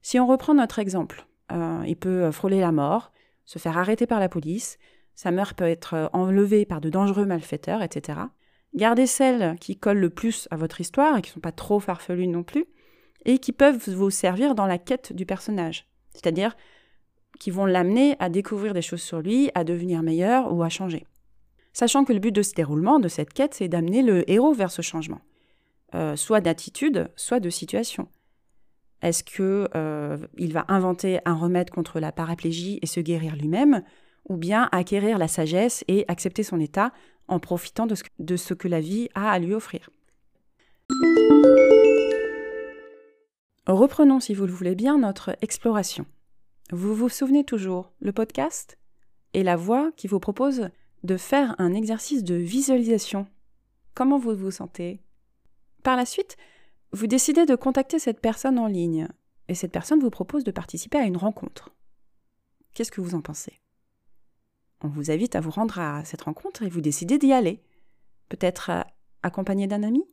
Si 0.00 0.18
on 0.18 0.26
reprend 0.26 0.54
notre 0.54 0.78
exemple, 0.78 1.26
euh, 1.52 1.82
il 1.86 1.96
peut 1.96 2.30
frôler 2.30 2.60
la 2.60 2.72
mort, 2.72 3.12
se 3.44 3.58
faire 3.58 3.76
arrêter 3.76 4.06
par 4.06 4.20
la 4.20 4.28
police, 4.28 4.78
sa 5.14 5.30
mère 5.30 5.54
peut 5.54 5.64
être 5.64 6.10
enlevée 6.12 6.64
par 6.64 6.80
de 6.80 6.90
dangereux 6.90 7.26
malfaiteurs, 7.26 7.82
etc. 7.82 8.20
Gardez 8.74 9.06
celles 9.06 9.58
qui 9.58 9.76
collent 9.76 9.98
le 9.98 10.10
plus 10.10 10.46
à 10.50 10.56
votre 10.56 10.80
histoire 10.80 11.16
et 11.18 11.22
qui 11.22 11.30
ne 11.30 11.34
sont 11.34 11.40
pas 11.40 11.52
trop 11.52 11.80
farfelues 11.80 12.28
non 12.28 12.44
plus, 12.44 12.66
et 13.24 13.38
qui 13.38 13.52
peuvent 13.52 13.90
vous 13.90 14.10
servir 14.10 14.54
dans 14.54 14.66
la 14.66 14.78
quête 14.78 15.12
du 15.12 15.26
personnage. 15.26 15.88
C'est-à-dire 16.14 16.56
qui 17.38 17.50
vont 17.50 17.66
l'amener 17.66 18.16
à 18.18 18.28
découvrir 18.28 18.74
des 18.74 18.82
choses 18.82 19.02
sur 19.02 19.20
lui, 19.20 19.50
à 19.54 19.64
devenir 19.64 20.02
meilleur 20.02 20.52
ou 20.52 20.62
à 20.62 20.68
changer. 20.68 21.06
Sachant 21.72 22.04
que 22.04 22.12
le 22.12 22.18
but 22.18 22.32
de 22.32 22.42
ce 22.42 22.54
déroulement, 22.54 22.98
de 22.98 23.08
cette 23.08 23.32
quête, 23.32 23.54
c'est 23.54 23.68
d'amener 23.68 24.02
le 24.02 24.28
héros 24.30 24.52
vers 24.52 24.70
ce 24.70 24.82
changement, 24.82 25.20
euh, 25.94 26.16
soit 26.16 26.40
d'attitude, 26.40 27.08
soit 27.14 27.40
de 27.40 27.50
situation. 27.50 28.08
Est-ce 29.00 29.22
que 29.22 29.68
euh, 29.76 30.16
il 30.36 30.52
va 30.52 30.64
inventer 30.68 31.20
un 31.24 31.34
remède 31.34 31.70
contre 31.70 32.00
la 32.00 32.10
paraplégie 32.10 32.80
et 32.82 32.86
se 32.86 33.00
guérir 33.00 33.36
lui-même, 33.36 33.82
ou 34.28 34.36
bien 34.36 34.68
acquérir 34.72 35.18
la 35.18 35.28
sagesse 35.28 35.84
et 35.88 36.04
accepter 36.08 36.42
son 36.42 36.58
état 36.58 36.92
en 37.28 37.38
profitant 37.38 37.86
de 37.86 38.36
ce 38.36 38.54
que 38.54 38.68
la 38.68 38.80
vie 38.80 39.08
a 39.14 39.30
à 39.30 39.38
lui 39.38 39.54
offrir 39.54 39.88
Reprenons, 43.66 44.18
si 44.18 44.32
vous 44.32 44.46
le 44.46 44.52
voulez 44.52 44.74
bien, 44.74 44.98
notre 44.98 45.36
exploration. 45.42 46.06
Vous 46.70 46.94
vous 46.94 47.08
souvenez 47.08 47.44
toujours, 47.44 47.92
le 48.00 48.12
podcast 48.12 48.78
est 49.32 49.42
la 49.42 49.56
voix 49.56 49.90
qui 49.96 50.06
vous 50.06 50.20
propose 50.20 50.68
de 51.02 51.16
faire 51.16 51.54
un 51.58 51.72
exercice 51.72 52.22
de 52.22 52.34
visualisation. 52.34 53.26
Comment 53.94 54.18
vous 54.18 54.36
vous 54.36 54.50
sentez? 54.50 55.00
Par 55.82 55.96
la 55.96 56.04
suite, 56.04 56.36
vous 56.92 57.06
décidez 57.06 57.46
de 57.46 57.56
contacter 57.56 57.98
cette 57.98 58.20
personne 58.20 58.58
en 58.58 58.66
ligne 58.66 59.08
et 59.48 59.54
cette 59.54 59.72
personne 59.72 60.00
vous 60.00 60.10
propose 60.10 60.44
de 60.44 60.50
participer 60.50 60.98
à 60.98 61.04
une 61.04 61.16
rencontre. 61.16 61.74
Qu'est-ce 62.74 62.92
que 62.92 63.00
vous 63.00 63.14
en 63.14 63.22
pensez? 63.22 63.62
On 64.82 64.88
vous 64.88 65.10
invite 65.10 65.36
à 65.36 65.40
vous 65.40 65.50
rendre 65.50 65.78
à 65.78 66.04
cette 66.04 66.22
rencontre 66.22 66.64
et 66.64 66.68
vous 66.68 66.82
décidez 66.82 67.16
d'y 67.16 67.32
aller. 67.32 67.62
Peut-être 68.28 68.70
euh, 68.70 68.82
accompagné 69.22 69.66
d'un 69.68 69.84
ami? 69.84 70.04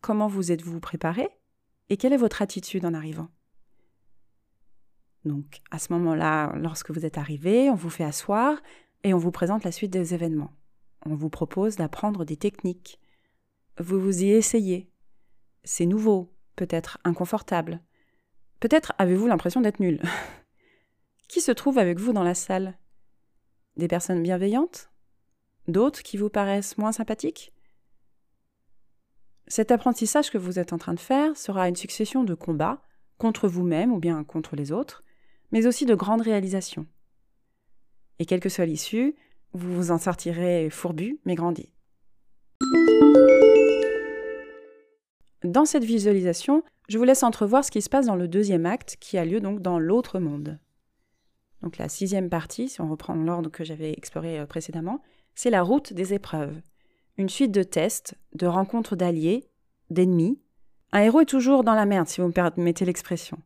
Comment 0.00 0.26
vous 0.26 0.50
êtes-vous 0.50 0.80
préparé? 0.80 1.28
Et 1.88 1.96
quelle 1.96 2.12
est 2.14 2.16
votre 2.16 2.42
attitude 2.42 2.84
en 2.84 2.94
arrivant? 2.94 3.28
Donc 5.24 5.60
à 5.70 5.78
ce 5.78 5.92
moment-là, 5.92 6.52
lorsque 6.56 6.90
vous 6.90 7.06
êtes 7.06 7.18
arrivé, 7.18 7.70
on 7.70 7.74
vous 7.74 7.90
fait 7.90 8.04
asseoir 8.04 8.60
et 9.04 9.14
on 9.14 9.18
vous 9.18 9.30
présente 9.30 9.64
la 9.64 9.72
suite 9.72 9.92
des 9.92 10.14
événements. 10.14 10.52
On 11.06 11.14
vous 11.14 11.30
propose 11.30 11.76
d'apprendre 11.76 12.24
des 12.24 12.36
techniques. 12.36 13.00
Vous 13.78 14.00
vous 14.00 14.22
y 14.22 14.30
essayez. 14.30 14.90
C'est 15.64 15.86
nouveau, 15.86 16.32
peut-être 16.56 16.98
inconfortable. 17.04 17.80
Peut-être 18.60 18.92
avez-vous 18.98 19.26
l'impression 19.26 19.60
d'être 19.60 19.80
nul. 19.80 20.00
qui 21.28 21.40
se 21.40 21.52
trouve 21.52 21.78
avec 21.78 21.98
vous 21.98 22.12
dans 22.12 22.22
la 22.22 22.34
salle? 22.34 22.78
Des 23.76 23.88
personnes 23.88 24.22
bienveillantes? 24.22 24.90
D'autres 25.68 26.02
qui 26.02 26.16
vous 26.16 26.30
paraissent 26.30 26.78
moins 26.78 26.92
sympathiques? 26.92 27.52
Cet 29.46 29.70
apprentissage 29.70 30.30
que 30.30 30.38
vous 30.38 30.58
êtes 30.58 30.72
en 30.72 30.78
train 30.78 30.94
de 30.94 31.00
faire 31.00 31.36
sera 31.36 31.68
une 31.68 31.76
succession 31.76 32.24
de 32.24 32.34
combats 32.34 32.82
contre 33.18 33.48
vous-même 33.48 33.92
ou 33.92 33.98
bien 33.98 34.24
contre 34.24 34.56
les 34.56 34.72
autres, 34.72 35.04
mais 35.52 35.66
aussi 35.66 35.86
de 35.86 35.94
grandes 35.94 36.22
réalisations. 36.22 36.86
Et 38.18 38.26
quelle 38.26 38.40
que 38.40 38.48
soit 38.48 38.66
l'issue, 38.66 39.14
vous 39.52 39.74
vous 39.74 39.90
en 39.90 39.98
sortirez 39.98 40.70
fourbu, 40.70 41.20
mais 41.24 41.34
grandi. 41.34 41.72
Dans 45.44 45.64
cette 45.64 45.84
visualisation, 45.84 46.62
je 46.88 46.98
vous 46.98 47.04
laisse 47.04 47.22
entrevoir 47.22 47.64
ce 47.64 47.70
qui 47.70 47.82
se 47.82 47.90
passe 47.90 48.06
dans 48.06 48.16
le 48.16 48.28
deuxième 48.28 48.66
acte, 48.66 48.96
qui 49.00 49.18
a 49.18 49.24
lieu 49.24 49.40
donc 49.40 49.60
dans 49.60 49.78
l'autre 49.78 50.18
monde. 50.18 50.58
Donc 51.62 51.78
la 51.78 51.88
sixième 51.88 52.28
partie, 52.28 52.68
si 52.68 52.80
on 52.80 52.90
reprend 52.90 53.14
l'ordre 53.14 53.50
que 53.50 53.64
j'avais 53.64 53.92
exploré 53.92 54.38
euh, 54.38 54.46
précédemment, 54.46 55.00
c'est 55.34 55.50
la 55.50 55.62
route 55.62 55.92
des 55.92 56.14
épreuves. 56.14 56.60
Une 57.18 57.28
suite 57.28 57.52
de 57.52 57.62
tests, 57.62 58.14
de 58.34 58.46
rencontres 58.46 58.96
d'alliés, 58.96 59.48
d'ennemis. 59.90 60.40
Un 60.92 61.00
héros 61.00 61.20
est 61.20 61.26
toujours 61.26 61.64
dans 61.64 61.74
la 61.74 61.86
merde, 61.86 62.08
si 62.08 62.20
vous 62.20 62.28
me 62.28 62.32
permettez 62.32 62.84
l'expression. 62.84 63.38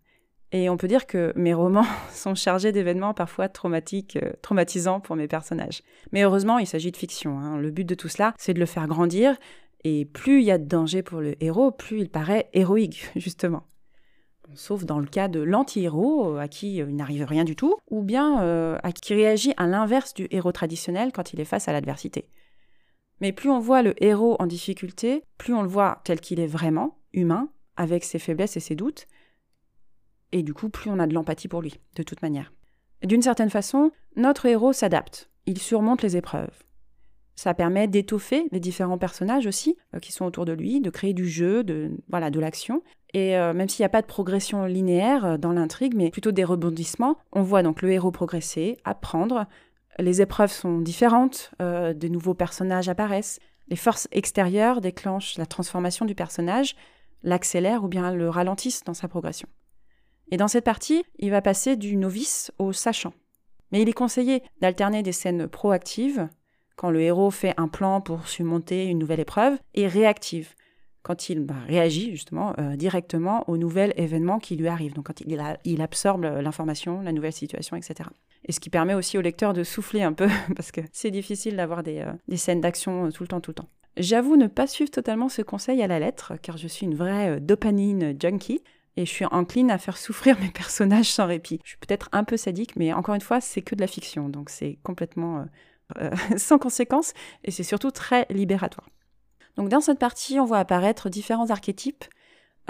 Et 0.52 0.70
on 0.70 0.76
peut 0.76 0.88
dire 0.88 1.06
que 1.06 1.32
mes 1.36 1.54
romans 1.54 1.86
sont 2.12 2.34
chargés 2.34 2.72
d'événements 2.72 3.14
parfois 3.14 3.48
traumatiques, 3.48 4.16
euh, 4.22 4.32
traumatisants 4.42 5.00
pour 5.00 5.16
mes 5.16 5.28
personnages. 5.28 5.82
Mais 6.12 6.22
heureusement, 6.22 6.58
il 6.58 6.66
s'agit 6.66 6.92
de 6.92 6.96
fiction. 6.96 7.38
Hein. 7.38 7.58
Le 7.58 7.70
but 7.70 7.84
de 7.84 7.94
tout 7.94 8.08
cela, 8.08 8.34
c'est 8.38 8.54
de 8.54 8.60
le 8.60 8.66
faire 8.66 8.86
grandir. 8.86 9.36
Et 9.84 10.04
plus 10.04 10.40
il 10.40 10.44
y 10.44 10.50
a 10.50 10.58
de 10.58 10.64
danger 10.64 11.02
pour 11.02 11.20
le 11.20 11.42
héros, 11.42 11.70
plus 11.70 12.00
il 12.00 12.10
paraît 12.10 12.48
héroïque, 12.52 13.10
justement. 13.16 13.64
Sauf 14.54 14.84
dans 14.84 15.00
le 15.00 15.06
cas 15.06 15.26
de 15.26 15.40
l'anti-héros, 15.40 16.36
euh, 16.36 16.38
à 16.38 16.46
qui 16.46 16.80
euh, 16.80 16.86
il 16.88 16.96
n'arrive 16.96 17.24
rien 17.24 17.44
du 17.44 17.56
tout, 17.56 17.76
ou 17.90 18.02
bien 18.02 18.78
à 18.82 18.92
qui 18.92 19.14
réagit 19.14 19.52
à 19.56 19.66
l'inverse 19.66 20.14
du 20.14 20.28
héros 20.30 20.52
traditionnel 20.52 21.10
quand 21.12 21.32
il 21.32 21.40
est 21.40 21.44
face 21.44 21.66
à 21.66 21.72
l'adversité. 21.72 22.28
Mais 23.20 23.32
plus 23.32 23.50
on 23.50 23.58
voit 23.58 23.82
le 23.82 23.94
héros 24.02 24.36
en 24.38 24.46
difficulté, 24.46 25.24
plus 25.38 25.54
on 25.54 25.62
le 25.62 25.68
voit 25.68 26.00
tel 26.04 26.20
qu'il 26.20 26.38
est 26.38 26.46
vraiment, 26.46 26.98
humain, 27.12 27.48
avec 27.76 28.04
ses 28.04 28.18
faiblesses 28.18 28.56
et 28.56 28.60
ses 28.60 28.74
doutes, 28.74 29.06
et 30.32 30.42
du 30.42 30.54
coup, 30.54 30.68
plus 30.68 30.90
on 30.90 30.98
a 30.98 31.06
de 31.06 31.14
l'empathie 31.14 31.48
pour 31.48 31.62
lui, 31.62 31.80
de 31.94 32.02
toute 32.02 32.22
manière. 32.22 32.52
D'une 33.04 33.22
certaine 33.22 33.50
façon, 33.50 33.90
notre 34.16 34.46
héros 34.46 34.72
s'adapte, 34.72 35.30
il 35.46 35.58
surmonte 35.58 36.02
les 36.02 36.16
épreuves. 36.16 36.62
Ça 37.36 37.52
permet 37.52 37.86
d'étoffer 37.86 38.48
les 38.50 38.60
différents 38.60 38.96
personnages 38.96 39.46
aussi 39.46 39.76
euh, 39.94 40.00
qui 40.00 40.10
sont 40.10 40.24
autour 40.24 40.46
de 40.46 40.52
lui, 40.52 40.80
de 40.80 40.88
créer 40.88 41.12
du 41.12 41.28
jeu, 41.28 41.62
de 41.62 41.90
voilà, 42.08 42.30
de 42.30 42.40
l'action. 42.40 42.82
Et 43.12 43.36
euh, 43.36 43.52
même 43.52 43.68
s'il 43.68 43.82
n'y 43.82 43.86
a 43.86 43.90
pas 43.90 44.00
de 44.00 44.06
progression 44.06 44.64
linéaire 44.64 45.24
euh, 45.24 45.36
dans 45.36 45.52
l'intrigue, 45.52 45.94
mais 45.94 46.10
plutôt 46.10 46.32
des 46.32 46.44
rebondissements, 46.44 47.18
on 47.32 47.42
voit 47.42 47.62
donc 47.62 47.82
le 47.82 47.92
héros 47.92 48.10
progresser, 48.10 48.78
apprendre. 48.84 49.46
Les 49.98 50.22
épreuves 50.22 50.52
sont 50.52 50.80
différentes, 50.80 51.52
de 51.58 52.08
nouveaux 52.08 52.34
personnages 52.34 52.90
apparaissent. 52.90 53.38
Les 53.68 53.76
forces 53.76 54.08
extérieures 54.12 54.82
déclenchent 54.82 55.38
la 55.38 55.46
transformation 55.46 56.04
du 56.04 56.14
personnage, 56.14 56.76
l'accélèrent 57.22 57.82
ou 57.82 57.88
bien 57.88 58.14
le 58.14 58.28
ralentissent 58.28 58.84
dans 58.84 58.92
sa 58.92 59.08
progression. 59.08 59.48
Et 60.30 60.36
dans 60.36 60.48
cette 60.48 60.64
partie, 60.64 61.04
il 61.18 61.30
va 61.30 61.40
passer 61.40 61.76
du 61.76 61.96
novice 61.96 62.52
au 62.58 62.72
sachant. 62.72 63.12
Mais 63.72 63.82
il 63.82 63.88
est 63.88 63.94
conseillé 63.94 64.42
d'alterner 64.60 65.02
des 65.02 65.12
scènes 65.12 65.48
proactives, 65.48 66.28
quand 66.76 66.90
le 66.90 67.00
héros 67.00 67.30
fait 67.30 67.54
un 67.56 67.68
plan 67.68 68.00
pour 68.00 68.28
surmonter 68.28 68.86
une 68.86 68.98
nouvelle 68.98 69.20
épreuve, 69.20 69.58
et 69.74 69.86
réactives, 69.86 70.54
quand 71.02 71.28
il 71.28 71.40
bah, 71.40 71.54
réagit 71.66 72.10
justement 72.10 72.52
euh, 72.58 72.76
directement 72.76 73.48
aux 73.48 73.56
nouveaux 73.56 73.90
événements 73.96 74.38
qui 74.38 74.56
lui 74.56 74.68
arrivent, 74.68 74.94
donc 74.94 75.06
quand 75.06 75.20
il, 75.20 75.80
absorbe 75.80 76.24
l'information, 76.24 77.00
la 77.00 77.12
nouvelle 77.12 77.32
situation, 77.32 77.76
etc. 77.76 78.10
Et 78.44 78.52
ce 78.52 78.60
qui 78.60 78.70
permet 78.70 78.94
aussi 78.94 79.16
au 79.16 79.20
lecteur 79.20 79.52
de 79.52 79.62
souffler 79.62 80.02
un 80.02 80.12
peu, 80.12 80.28
parce 80.56 80.72
que 80.72 80.80
c'est 80.92 81.10
difficile 81.10 81.56
d'avoir 81.56 81.82
des, 81.82 82.00
euh, 82.00 82.12
des 82.28 82.36
scènes 82.36 82.60
d'action 82.60 83.10
tout 83.10 83.22
le 83.22 83.28
temps, 83.28 83.40
tout 83.40 83.52
le 83.52 83.56
temps. 83.56 83.68
J'avoue 83.96 84.36
ne 84.36 84.46
pas 84.46 84.66
suivre 84.66 84.90
totalement 84.90 85.28
ce 85.28 85.40
conseil 85.40 85.80
à 85.82 85.86
la 85.86 85.98
lettre, 85.98 86.34
car 86.42 86.58
je 86.58 86.68
suis 86.68 86.84
une 86.84 86.94
vraie 86.94 87.40
dopamine 87.40 88.14
junkie 88.20 88.60
et 88.96 89.04
je 89.04 89.10
suis 89.10 89.26
encline 89.26 89.70
à 89.70 89.78
faire 89.78 89.98
souffrir 89.98 90.38
mes 90.40 90.50
personnages 90.50 91.10
sans 91.10 91.26
répit. 91.26 91.60
Je 91.64 91.70
suis 91.70 91.78
peut-être 91.78 92.08
un 92.12 92.24
peu 92.24 92.36
sadique, 92.36 92.76
mais 92.76 92.92
encore 92.92 93.14
une 93.14 93.20
fois, 93.20 93.40
c'est 93.40 93.62
que 93.62 93.74
de 93.74 93.80
la 93.80 93.86
fiction, 93.86 94.28
donc 94.28 94.50
c'est 94.50 94.78
complètement 94.82 95.46
euh, 95.98 96.10
euh, 96.10 96.10
sans 96.36 96.58
conséquence 96.58 97.12
et 97.44 97.50
c'est 97.50 97.62
surtout 97.62 97.90
très 97.90 98.26
libératoire. 98.30 98.88
Donc 99.56 99.68
dans 99.68 99.80
cette 99.80 99.98
partie, 99.98 100.38
on 100.40 100.44
voit 100.44 100.58
apparaître 100.58 101.08
différents 101.08 101.50
archétypes 101.50 102.04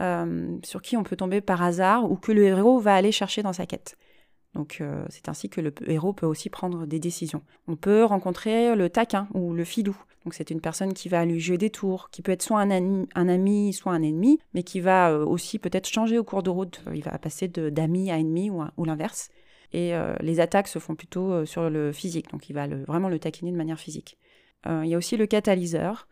euh, 0.01 0.57
sur 0.65 0.83
qui 0.83 0.97
on 0.97 1.03
peut 1.03 1.17
tomber 1.17 1.41
par 1.41 1.63
hasard 1.63 2.11
ou 2.11 2.17
que 2.17 2.33
le 2.33 2.45
héros 2.45 2.79
va 2.79 2.95
aller 2.95 3.13
chercher 3.13 3.43
dans 3.43 3.53
sa 3.53 3.67
quête. 3.67 3.97
Donc 4.57 4.83
c'est 5.11 5.29
ainsi 5.29 5.51
que 5.51 5.61
le 5.61 5.73
héros 5.87 6.15
peut 6.15 6.27
aussi 6.27 6.49
prendre 6.49 6.87
des 6.87 6.99
décisions. 6.99 7.43
On 7.69 7.77
peut 7.77 8.05
rencontrer 8.05 8.75
le 8.75 8.89
taquin 8.89 9.29
ou 9.35 9.53
le 9.53 9.65
donc 10.27 10.35
c'est 10.35 10.51
une 10.51 10.61
personne 10.61 10.93
qui 10.93 11.09
va 11.09 11.25
lui 11.25 11.39
jouer 11.39 11.57
des 11.57 11.71
tours, 11.71 12.11
qui 12.11 12.21
peut 12.21 12.33
être 12.33 12.43
soit 12.43 12.59
un 12.59 12.73
ami, 12.73 13.73
soit 13.73 13.93
un 13.93 14.03
ennemi, 14.03 14.41
mais 14.55 14.65
qui 14.65 14.81
va 14.81 15.13
euh, 15.13 15.25
aussi 15.25 15.61
peut-être 15.61 15.87
changer 15.87 16.19
au 16.19 16.25
cours 16.25 16.43
de 16.43 16.51
route. 16.51 16.83
Il 16.93 17.05
va 17.05 17.17
passer 17.17 17.47
d'ami 17.47 18.11
à 18.11 18.19
ennemi 18.19 18.51
ou, 18.51 18.85
l'inverse. 18.85 19.31
Et 19.73 19.95
euh, 19.95 20.17
les 20.19 20.41
attaques 20.41 20.67
se 20.67 20.81
font 20.81 20.97
plutôt 20.97 21.31
euh, 21.31 21.47
sur 21.47 21.71
le 21.71 21.93
physique, 21.93 22.29
donc 22.33 22.51
il 22.51 22.55
va 22.55 22.67
vraiment 22.67 23.09
le 23.09 23.21
taquiner 23.21 23.53
de 23.53 23.57
manière 23.57 23.79
physique. 23.79 24.19
il 24.67 24.89
y 24.89 24.95
a 24.95 24.99
aussi 24.99 25.17
le 25.17 25.27
catalyseur, 25.27 26.09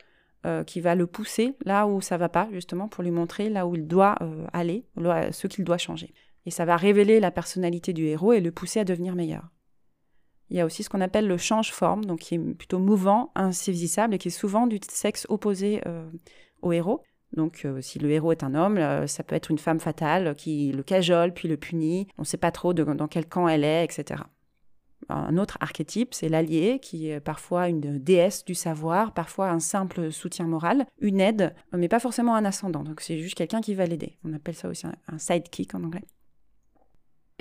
qui 0.67 0.83
va 0.83 0.95
le 0.95 1.07
pousser 1.07 1.55
là 1.65 1.87
où 1.87 2.03
ça 2.03 2.19
va 2.19 2.29
pas, 2.29 2.49
justement, 2.53 2.87
pour 2.87 3.03
lui 3.03 3.11
montrer 3.11 3.49
là 3.49 3.67
où 3.67 3.75
il 3.75 3.87
doit 3.87 4.19
aller, 4.53 4.85
ce 4.97 5.47
qu'il 5.47 5.65
doit 5.65 5.79
changer. 5.79 6.13
Et 6.47 6.51
ça 6.51 6.65
va 6.65 6.77
révéler 6.77 7.21
la 7.21 7.31
personnalité 7.31 7.93
du 7.93 8.07
héros 8.07 8.33
et 8.33 8.41
le 8.41 8.53
pousser 8.53 8.81
à 8.81 8.85
devenir 8.85 9.15
meilleur. 9.15 9.51
Il 10.51 10.57
y 10.57 10.61
a 10.61 10.67
aussi 10.67 10.83
ce 10.83 10.91
qu'on 10.91 11.01
appelle 11.01 11.27
le 11.27 11.39
change-forme, 11.39 12.05
donc 12.05 12.21
qui 12.21 12.35
est 12.35 12.39
plutôt 12.39 12.79
mouvant, 12.79 13.33
insaisissable 13.35 14.15
et 14.15 14.19
qui 14.19 14.29
est 14.29 14.31
souvent 14.31 14.67
du 14.67 14.79
sexe 14.89 15.27
opposé 15.29 15.81
euh, 15.87 16.09
au 16.63 16.73
héros. 16.73 17.03
Donc, 17.33 17.63
euh, 17.65 17.81
si 17.81 17.99
le 17.99 18.11
héros 18.11 18.31
est 18.31 18.45
un 18.45 18.55
homme, 18.55 18.77
euh, 18.77 19.07
ça 19.07 19.25
peut 19.25 19.35
être 19.35 19.51
une 19.51 19.59
femme 19.59 19.81
fatale 19.81 20.37
qui 20.37 20.71
le 20.71 20.83
cajole 20.83 21.33
puis 21.33 21.49
le 21.49 21.57
punit. 21.57 22.07
On 22.19 22.23
ne 22.23 22.27
sait 22.27 22.37
pas 22.37 22.53
trop 22.53 22.75
dans 22.75 23.09
quel 23.09 23.27
camp 23.27 23.49
elle 23.49 23.65
est, 23.65 23.85
etc. 23.85 24.23
Un 25.09 25.37
autre 25.37 25.59
archétype, 25.61 26.15
c'est 26.15 26.29
l'allié, 26.29 26.79
qui 26.81 27.09
est 27.11 27.21
parfois 27.21 27.69
une 27.69 27.99
déesse 27.99 28.45
du 28.45 28.55
savoir, 28.55 29.13
parfois 29.13 29.51
un 29.51 29.61
simple 29.61 30.11
soutien 30.13 30.47
moral, 30.47 30.87
une 30.99 31.21
aide, 31.21 31.55
mais 31.73 31.89
pas 31.89 32.01
forcément 32.01 32.35
un 32.37 32.45
ascendant. 32.45 32.85
Donc, 32.85 33.01
c'est 33.03 33.19
juste 33.19 33.35
quelqu'un 33.35 33.61
qui 33.61 33.75
va 33.75 33.85
l'aider. 33.85 34.17
On 34.25 34.33
appelle 34.33 34.55
ça 34.55 34.69
aussi 34.69 34.87
un 34.87 35.19
sidekick 35.19 35.75
en 35.75 35.85
anglais. 35.85 36.05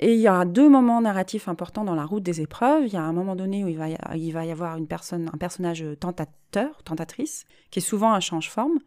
Et 0.00 0.14
il 0.14 0.20
y 0.20 0.26
a 0.26 0.44
deux 0.44 0.68
moments 0.68 1.00
narratifs 1.00 1.48
importants 1.48 1.84
dans 1.84 1.94
la 1.94 2.04
route 2.04 2.22
des 2.22 2.40
épreuves. 2.40 2.86
Il 2.86 2.92
y 2.92 2.96
a 2.96 3.02
un 3.02 3.12
moment 3.12 3.36
donné 3.36 3.64
où 3.64 3.68
il 3.68 3.76
va 3.76 3.88
y, 3.88 4.50
avoir 4.50 4.76
une 4.76 4.88
personne, 4.88 5.30
un 5.32 5.38
personnage 5.38 5.84
tentateur, 6.00 6.82
tentatrice, 6.82 7.46
qui 7.70 7.78
est 7.78 7.82
souvent 7.82 8.12
un 8.12 8.20
change-forme. 8.20 8.80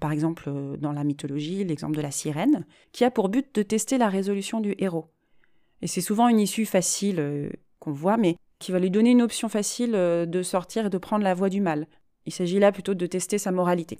Par 0.00 0.12
exemple, 0.12 0.44
euh, 0.48 0.76
dans 0.76 0.92
la 0.92 1.04
mythologie, 1.04 1.64
l'exemple 1.64 1.96
de 1.96 2.00
la 2.00 2.10
sirène, 2.10 2.66
qui 2.92 3.04
a 3.04 3.10
pour 3.10 3.28
but 3.28 3.54
de 3.54 3.62
tester 3.62 3.98
la 3.98 4.08
résolution 4.08 4.60
du 4.60 4.74
héros. 4.78 5.10
Et 5.82 5.86
c'est 5.86 6.00
souvent 6.00 6.28
une 6.28 6.40
issue 6.40 6.66
facile 6.66 7.20
euh, 7.20 7.50
qu'on 7.78 7.92
voit, 7.92 8.16
mais 8.16 8.36
qui 8.58 8.72
va 8.72 8.78
lui 8.78 8.90
donner 8.90 9.10
une 9.10 9.22
option 9.22 9.48
facile 9.48 9.94
euh, 9.94 10.26
de 10.26 10.42
sortir 10.42 10.86
et 10.86 10.90
de 10.90 10.98
prendre 10.98 11.24
la 11.24 11.34
voie 11.34 11.50
du 11.50 11.60
mal. 11.60 11.86
Il 12.26 12.32
s'agit 12.32 12.58
là 12.58 12.72
plutôt 12.72 12.94
de 12.94 13.06
tester 13.06 13.38
sa 13.38 13.50
moralité. 13.50 13.98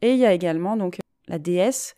Et 0.00 0.12
il 0.12 0.18
y 0.18 0.26
a 0.26 0.32
également 0.32 0.76
donc 0.76 0.98
la 1.28 1.38
déesse 1.38 1.94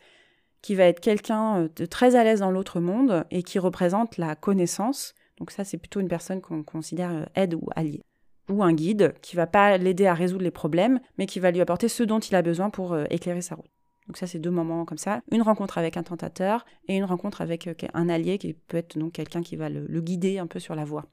qui 0.65 0.73
va 0.73 0.85
être 0.85 0.99
quelqu'un 0.99 1.57
euh, 1.61 1.69
de 1.75 1.85
très 1.85 2.15
à 2.15 2.23
l'aise 2.23 2.39
dans 2.39 2.49
l'autre 2.49 2.79
monde 2.79 3.23
et 3.29 3.43
qui 3.43 3.59
représente 3.59 4.17
la 4.17 4.35
connaissance. 4.35 5.13
Donc 5.37 5.51
ça, 5.51 5.63
c'est 5.63 5.77
plutôt 5.77 5.99
une 5.99 6.07
personne 6.07 6.41
qu'on 6.41 6.63
considère 6.63 7.11
euh, 7.11 7.25
aide 7.35 7.53
ou 7.53 7.69
allié. 7.75 8.01
Ou 8.49 8.63
un 8.63 8.73
guide 8.73 9.13
qui 9.21 9.35
va 9.35 9.45
pas 9.45 9.77
l'aider 9.77 10.07
à 10.07 10.15
résoudre 10.15 10.43
les 10.43 10.49
problèmes, 10.49 10.99
mais 11.19 11.27
qui 11.27 11.39
va 11.39 11.51
lui 11.51 11.61
apporter 11.61 11.87
ce 11.87 12.01
dont 12.01 12.17
il 12.17 12.35
a 12.35 12.41
besoin 12.41 12.71
pour 12.71 12.93
euh, 12.93 13.03
éclairer 13.11 13.43
sa 13.43 13.53
route. 13.53 13.69
Donc 14.07 14.17
ça, 14.17 14.25
c'est 14.25 14.39
deux 14.39 14.49
moments 14.49 14.85
comme 14.85 14.97
ça. 14.97 15.21
Une 15.31 15.43
rencontre 15.43 15.77
avec 15.77 15.97
un 15.97 16.03
tentateur 16.03 16.65
et 16.87 16.97
une 16.97 17.03
rencontre 17.03 17.41
avec 17.41 17.69
un 17.93 18.09
allié 18.09 18.39
qui 18.39 18.53
peut 18.53 18.77
être 18.77 18.97
donc 18.97 19.13
quelqu'un 19.13 19.43
qui 19.43 19.57
va 19.57 19.69
le, 19.69 20.01
guider 20.01 20.39
un 20.39 20.47
peu 20.47 20.57
sur 20.59 20.73
la 20.73 20.83
voie. 20.83 21.05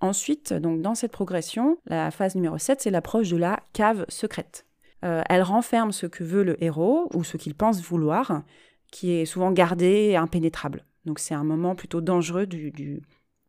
Ensuite, 0.00 0.52
donc 0.52 0.80
dans 0.80 0.94
cette 0.94 1.12
progression, 1.12 1.76
la 1.86 2.12
phase 2.12 2.36
numéro 2.36 2.56
7, 2.56 2.82
c'est 2.82 2.90
l'approche 2.90 3.30
de 3.30 3.36
la 3.36 3.58
cave 3.72 4.06
secrète. 4.08 4.64
Euh, 5.04 5.22
elle 5.28 5.42
renferme 5.42 5.92
ce 5.92 6.06
que 6.06 6.24
veut 6.24 6.42
le 6.42 6.62
héros 6.62 7.08
ou 7.14 7.24
ce 7.24 7.36
qu'il 7.36 7.54
pense 7.54 7.82
vouloir, 7.82 8.42
qui 8.90 9.12
est 9.12 9.24
souvent 9.24 9.50
gardé 9.52 10.10
et 10.10 10.16
impénétrable. 10.16 10.84
Donc 11.04 11.18
c'est 11.18 11.34
un 11.34 11.44
moment 11.44 11.74
plutôt 11.74 12.00
dangereux 12.00 12.46
du, 12.46 12.70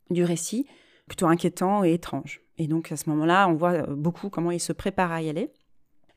du, 0.10 0.24
récit, 0.24 0.66
plutôt 1.08 1.28
inquiétant 1.28 1.84
et 1.84 1.94
étrange. 1.94 2.42
Et 2.58 2.68
donc 2.68 2.92
à 2.92 2.98
ce 2.98 3.10
moment-là, 3.10 3.48
on 3.50 3.54
voit 3.54 3.74
euh, 3.74 3.96
beaucoup 3.96 4.30
comment 4.30 4.52
il 4.52 4.60
se 4.60 4.74
prépare 4.74 5.12
à 5.12 5.22
y 5.22 5.30
aller. 5.30 5.52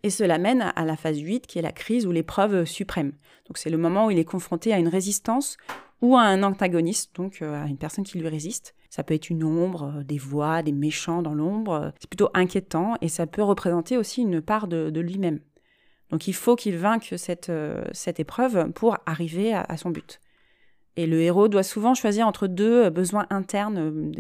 Et 0.03 0.11
cela 0.11 0.37
mène 0.37 0.73
à 0.77 0.85
la 0.85 0.97
phase 0.97 1.19
8, 1.19 1.47
qui 1.47 1.59
est 1.59 1.63
la 1.63 1.73
crise 1.73 2.07
ou 2.07 2.13
l'épreuve 2.13 2.67
suprême. 2.67 3.13
Donc 3.47 3.57
c'est 3.57 3.71
le 3.71 3.79
moment 3.79 4.07
où 4.07 4.11
il 4.11 4.19
est 4.19 4.25
confronté 4.25 4.73
à 4.73 4.79
une 4.79 4.89
résistance 4.89 5.57
ou 6.03 6.17
à 6.17 6.23
un 6.23 6.43
antagoniste, 6.43 7.17
donc 7.17 7.41
euh, 7.41 7.65
à 7.65 7.67
une 7.67 7.79
personne 7.79 8.05
qui 8.05 8.19
lui 8.19 8.29
résiste. 8.29 8.75
Ça 8.95 9.03
peut 9.03 9.15
être 9.15 9.29
une 9.29 9.43
ombre, 9.43 9.93
euh, 9.93 10.05
des 10.05 10.19
voix, 10.19 10.63
des 10.63 10.71
méchants 10.71 11.21
dans 11.21 11.35
l'ombre. 11.35 11.93
C'est 11.99 12.09
plutôt 12.09 12.29
inquiétant 12.33 12.95
et 13.01 13.09
ça 13.09 13.27
peut 13.27 13.43
représenter 13.43 13.97
aussi 13.97 14.23
une 14.23 14.41
part 14.41 14.69
de, 14.69 15.01
lui-même. 15.01 15.41
Donc 16.11 16.29
il 16.29 16.33
faut 16.33 16.55
qu'il 16.55 16.77
vainque 16.77 17.13
cette, 17.17 17.51
euh, 17.51 17.83
cette 17.91 18.21
épreuve 18.21 18.71
pour 18.71 18.97
arriver 19.05 19.53
à, 19.53 19.77
son 19.77 19.91
but. 19.91 20.21
Et 20.97 21.07
le 21.07 21.21
héros 21.21 21.49
doit 21.49 21.63
souvent 21.63 21.95
choisir 21.95 22.27
entre 22.27 22.47
deux 22.47 22.85
euh, 22.85 22.91
besoins 22.91 23.27
internes. 23.31 24.13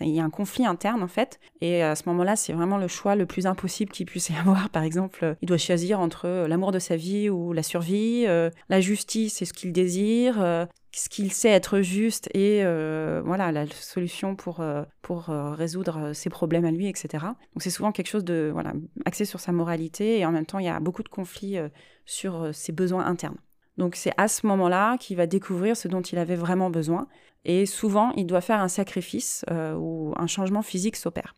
Il 0.00 0.08
y 0.08 0.20
a 0.20 0.24
un 0.24 0.30
conflit 0.30 0.66
interne 0.66 1.02
en 1.02 1.08
fait. 1.08 1.40
Et 1.60 1.82
à 1.82 1.94
ce 1.94 2.08
moment-là, 2.08 2.36
c'est 2.36 2.52
vraiment 2.52 2.78
le 2.78 2.88
choix 2.88 3.16
le 3.16 3.26
plus 3.26 3.46
impossible 3.46 3.92
qu'il 3.92 4.06
puisse 4.06 4.28
y 4.30 4.34
avoir. 4.34 4.70
Par 4.70 4.82
exemple, 4.82 5.36
il 5.42 5.46
doit 5.46 5.58
choisir 5.58 6.00
entre 6.00 6.46
l'amour 6.48 6.72
de 6.72 6.78
sa 6.78 6.96
vie 6.96 7.30
ou 7.30 7.52
la 7.52 7.62
survie. 7.62 8.26
La 8.68 8.80
justice, 8.80 9.34
c'est 9.34 9.44
ce 9.44 9.52
qu'il 9.52 9.72
désire 9.72 10.66
ce 10.96 11.10
qu'il 11.10 11.30
sait 11.30 11.50
être 11.50 11.82
juste 11.82 12.28
et 12.32 12.64
euh, 12.64 13.20
voilà 13.24 13.52
la 13.52 13.66
solution 13.66 14.34
pour, 14.34 14.60
euh, 14.60 14.82
pour 15.02 15.28
euh, 15.28 15.52
résoudre 15.52 16.14
ses 16.14 16.30
problèmes 16.30 16.64
à 16.64 16.70
lui, 16.70 16.88
etc. 16.88 17.08
Donc 17.54 17.62
c'est 17.62 17.70
souvent 17.70 17.92
quelque 17.92 18.08
chose 18.08 18.24
de 18.24 18.50
voilà 18.52 18.72
axé 19.04 19.26
sur 19.26 19.38
sa 19.38 19.52
moralité 19.52 20.18
et 20.18 20.24
en 20.24 20.32
même 20.32 20.46
temps 20.46 20.58
il 20.58 20.64
y 20.64 20.70
a 20.70 20.80
beaucoup 20.80 21.02
de 21.02 21.08
conflits 21.08 21.58
sur 22.06 22.54
ses 22.54 22.72
besoins 22.72 23.04
internes. 23.04 23.36
Donc 23.78 23.94
c'est 23.94 24.12
à 24.16 24.28
ce 24.28 24.46
moment-là 24.46 24.96
qu'il 24.98 25.16
va 25.16 25.26
découvrir 25.26 25.76
ce 25.76 25.88
dont 25.88 26.02
il 26.02 26.18
avait 26.18 26.36
vraiment 26.36 26.70
besoin 26.70 27.08
et 27.44 27.66
souvent 27.66 28.12
il 28.12 28.26
doit 28.26 28.40
faire 28.40 28.60
un 28.60 28.68
sacrifice 28.68 29.44
ou 29.50 30.14
un 30.16 30.26
changement 30.26 30.62
physique 30.62 30.96
s'opère. 30.96 31.34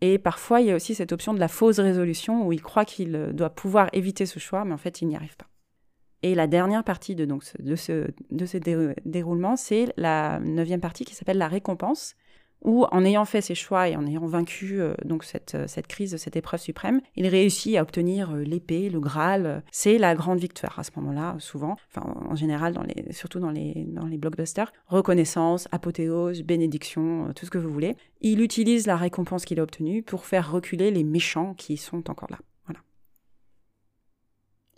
Et 0.00 0.18
parfois 0.18 0.60
il 0.60 0.68
y 0.68 0.70
a 0.70 0.76
aussi 0.76 0.94
cette 0.94 1.12
option 1.12 1.34
de 1.34 1.40
la 1.40 1.48
fausse 1.48 1.80
résolution 1.80 2.46
où 2.46 2.52
il 2.52 2.62
croit 2.62 2.84
qu'il 2.84 3.30
doit 3.32 3.50
pouvoir 3.50 3.88
éviter 3.92 4.24
ce 4.26 4.38
choix 4.38 4.64
mais 4.64 4.74
en 4.74 4.78
fait 4.78 5.02
il 5.02 5.08
n'y 5.08 5.16
arrive 5.16 5.36
pas. 5.36 5.46
Et 6.24 6.34
la 6.34 6.46
dernière 6.46 6.84
partie 6.84 7.14
de, 7.14 7.26
donc, 7.26 7.44
de 7.60 7.76
ce 7.76 8.58
déroulement, 9.04 9.56
c'est 9.56 9.92
la 9.98 10.40
neuvième 10.40 10.80
partie 10.80 11.04
qui 11.04 11.14
s'appelle 11.14 11.36
la 11.36 11.48
récompense, 11.48 12.14
où 12.64 12.84
en 12.90 13.04
ayant 13.04 13.24
fait 13.24 13.40
ses 13.40 13.54
choix 13.54 13.88
et 13.88 13.96
en 13.96 14.06
ayant 14.06 14.26
vaincu 14.26 14.80
euh, 14.80 14.94
donc 15.04 15.24
cette, 15.24 15.54
euh, 15.54 15.66
cette 15.66 15.86
crise, 15.86 16.16
cette 16.16 16.36
épreuve 16.36 16.60
suprême, 16.60 17.00
il 17.14 17.26
réussit 17.26 17.76
à 17.76 17.82
obtenir 17.82 18.32
euh, 18.32 18.42
l'épée, 18.42 18.88
le 18.90 19.00
Graal. 19.00 19.62
C'est 19.70 19.98
la 19.98 20.14
grande 20.14 20.38
victoire 20.38 20.78
à 20.78 20.84
ce 20.84 20.90
moment-là, 20.96 21.36
souvent, 21.38 21.76
enfin 21.94 22.06
en 22.28 22.34
général, 22.34 22.72
dans 22.72 22.82
les, 22.82 23.12
surtout 23.12 23.38
dans 23.38 23.50
les, 23.50 23.84
dans 23.88 24.06
les 24.06 24.18
blockbusters. 24.18 24.72
Reconnaissance, 24.86 25.68
apothéose, 25.70 26.42
bénédiction, 26.42 27.32
tout 27.36 27.46
ce 27.46 27.50
que 27.50 27.58
vous 27.58 27.70
voulez. 27.70 27.96
Il 28.20 28.40
utilise 28.40 28.86
la 28.86 28.96
récompense 28.96 29.44
qu'il 29.44 29.60
a 29.60 29.62
obtenue 29.62 30.02
pour 30.02 30.24
faire 30.24 30.50
reculer 30.50 30.90
les 30.90 31.04
méchants 31.04 31.54
qui 31.54 31.76
sont 31.76 32.10
encore 32.10 32.30
là. 32.30 32.38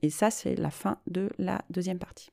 Et 0.02 0.10
ça, 0.10 0.30
c'est 0.30 0.54
la 0.54 0.70
fin 0.70 0.98
de 1.06 1.30
la 1.38 1.62
deuxième 1.70 1.98
partie. 1.98 2.30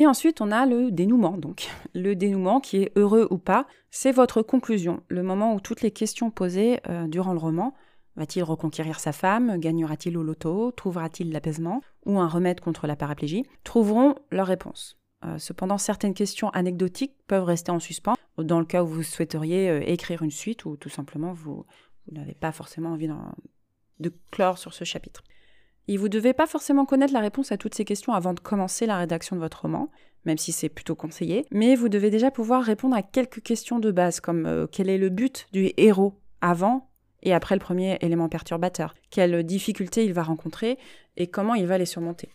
Et 0.00 0.06
ensuite, 0.06 0.40
on 0.40 0.52
a 0.52 0.64
le 0.64 0.90
dénouement. 0.92 1.36
Donc, 1.36 1.68
le 1.94 2.14
dénouement 2.14 2.60
qui 2.60 2.78
est 2.78 2.92
heureux 2.96 3.26
ou 3.30 3.38
pas, 3.38 3.66
c'est 3.90 4.12
votre 4.12 4.42
conclusion, 4.42 5.02
le 5.08 5.22
moment 5.22 5.54
où 5.54 5.60
toutes 5.60 5.82
les 5.82 5.90
questions 5.90 6.30
posées 6.30 6.80
euh, 6.88 7.06
durant 7.06 7.32
le 7.32 7.38
roman 7.38 7.74
Va-t-il 8.18 8.42
reconquérir 8.42 8.98
sa 8.98 9.12
femme 9.12 9.58
Gagnera-t-il 9.58 10.18
au 10.18 10.24
loto 10.24 10.72
Trouvera-t-il 10.72 11.30
l'apaisement 11.30 11.82
Ou 12.04 12.18
un 12.18 12.26
remède 12.26 12.58
contre 12.58 12.88
la 12.88 12.96
paraplégie 12.96 13.44
Trouveront 13.62 14.16
leur 14.32 14.48
réponse. 14.48 14.98
Euh, 15.24 15.38
cependant, 15.38 15.78
certaines 15.78 16.14
questions 16.14 16.50
anecdotiques 16.50 17.14
peuvent 17.28 17.44
rester 17.44 17.70
en 17.70 17.78
suspens 17.78 18.16
dans 18.36 18.58
le 18.58 18.66
cas 18.66 18.82
où 18.82 18.88
vous 18.88 19.04
souhaiteriez 19.04 19.70
euh, 19.70 19.80
écrire 19.86 20.22
une 20.22 20.32
suite 20.32 20.64
ou 20.64 20.76
tout 20.76 20.88
simplement 20.88 21.32
vous, 21.32 21.64
n'avez 22.10 22.34
pas 22.34 22.50
forcément 22.50 22.90
envie 22.90 23.08
de 24.00 24.12
clore 24.32 24.58
sur 24.58 24.74
ce 24.74 24.82
chapitre. 24.82 25.22
Et 25.88 25.96
vous 25.96 26.04
ne 26.04 26.12
devez 26.12 26.34
pas 26.34 26.46
forcément 26.46 26.84
connaître 26.84 27.14
la 27.14 27.20
réponse 27.20 27.50
à 27.50 27.56
toutes 27.56 27.74
ces 27.74 27.84
questions 27.84 28.12
avant 28.12 28.34
de 28.34 28.40
commencer 28.40 28.86
la 28.86 28.98
rédaction 28.98 29.34
de 29.34 29.40
votre 29.40 29.62
roman, 29.62 29.90
même 30.26 30.36
si 30.36 30.52
c'est 30.52 30.68
plutôt 30.68 30.94
conseillé, 30.94 31.46
mais 31.50 31.74
vous 31.74 31.88
devez 31.88 32.10
déjà 32.10 32.30
pouvoir 32.30 32.62
répondre 32.62 32.94
à 32.94 33.02
quelques 33.02 33.42
questions 33.42 33.78
de 33.78 33.90
base, 33.90 34.20
comme 34.20 34.46
euh, 34.46 34.66
quel 34.70 34.90
est 34.90 34.98
le 34.98 35.08
but 35.08 35.46
du 35.52 35.72
héros 35.78 36.20
avant 36.42 36.90
et 37.22 37.32
après 37.32 37.54
le 37.54 37.60
premier 37.60 37.98
élément 38.02 38.28
perturbateur, 38.28 38.94
quelles 39.10 39.42
difficultés 39.44 40.04
il 40.04 40.12
va 40.12 40.22
rencontrer 40.22 40.78
et 41.16 41.26
comment 41.26 41.54
il 41.54 41.66
va 41.66 41.78
les 41.78 41.86
surmonter? 41.86 42.28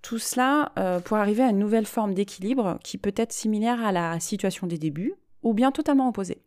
Tout 0.00 0.18
cela 0.18 0.72
euh, 0.78 1.00
pour 1.00 1.16
arriver 1.16 1.42
à 1.42 1.50
une 1.50 1.58
nouvelle 1.58 1.86
forme 1.86 2.14
d'équilibre 2.14 2.78
qui 2.82 2.96
peut 2.96 3.14
être 3.16 3.32
similaire 3.32 3.84
à 3.84 3.92
la 3.92 4.18
situation 4.20 4.66
des 4.66 4.78
débuts 4.78 5.14
ou 5.42 5.52
bien 5.52 5.72
totalement 5.72 6.08
opposée. 6.08 6.42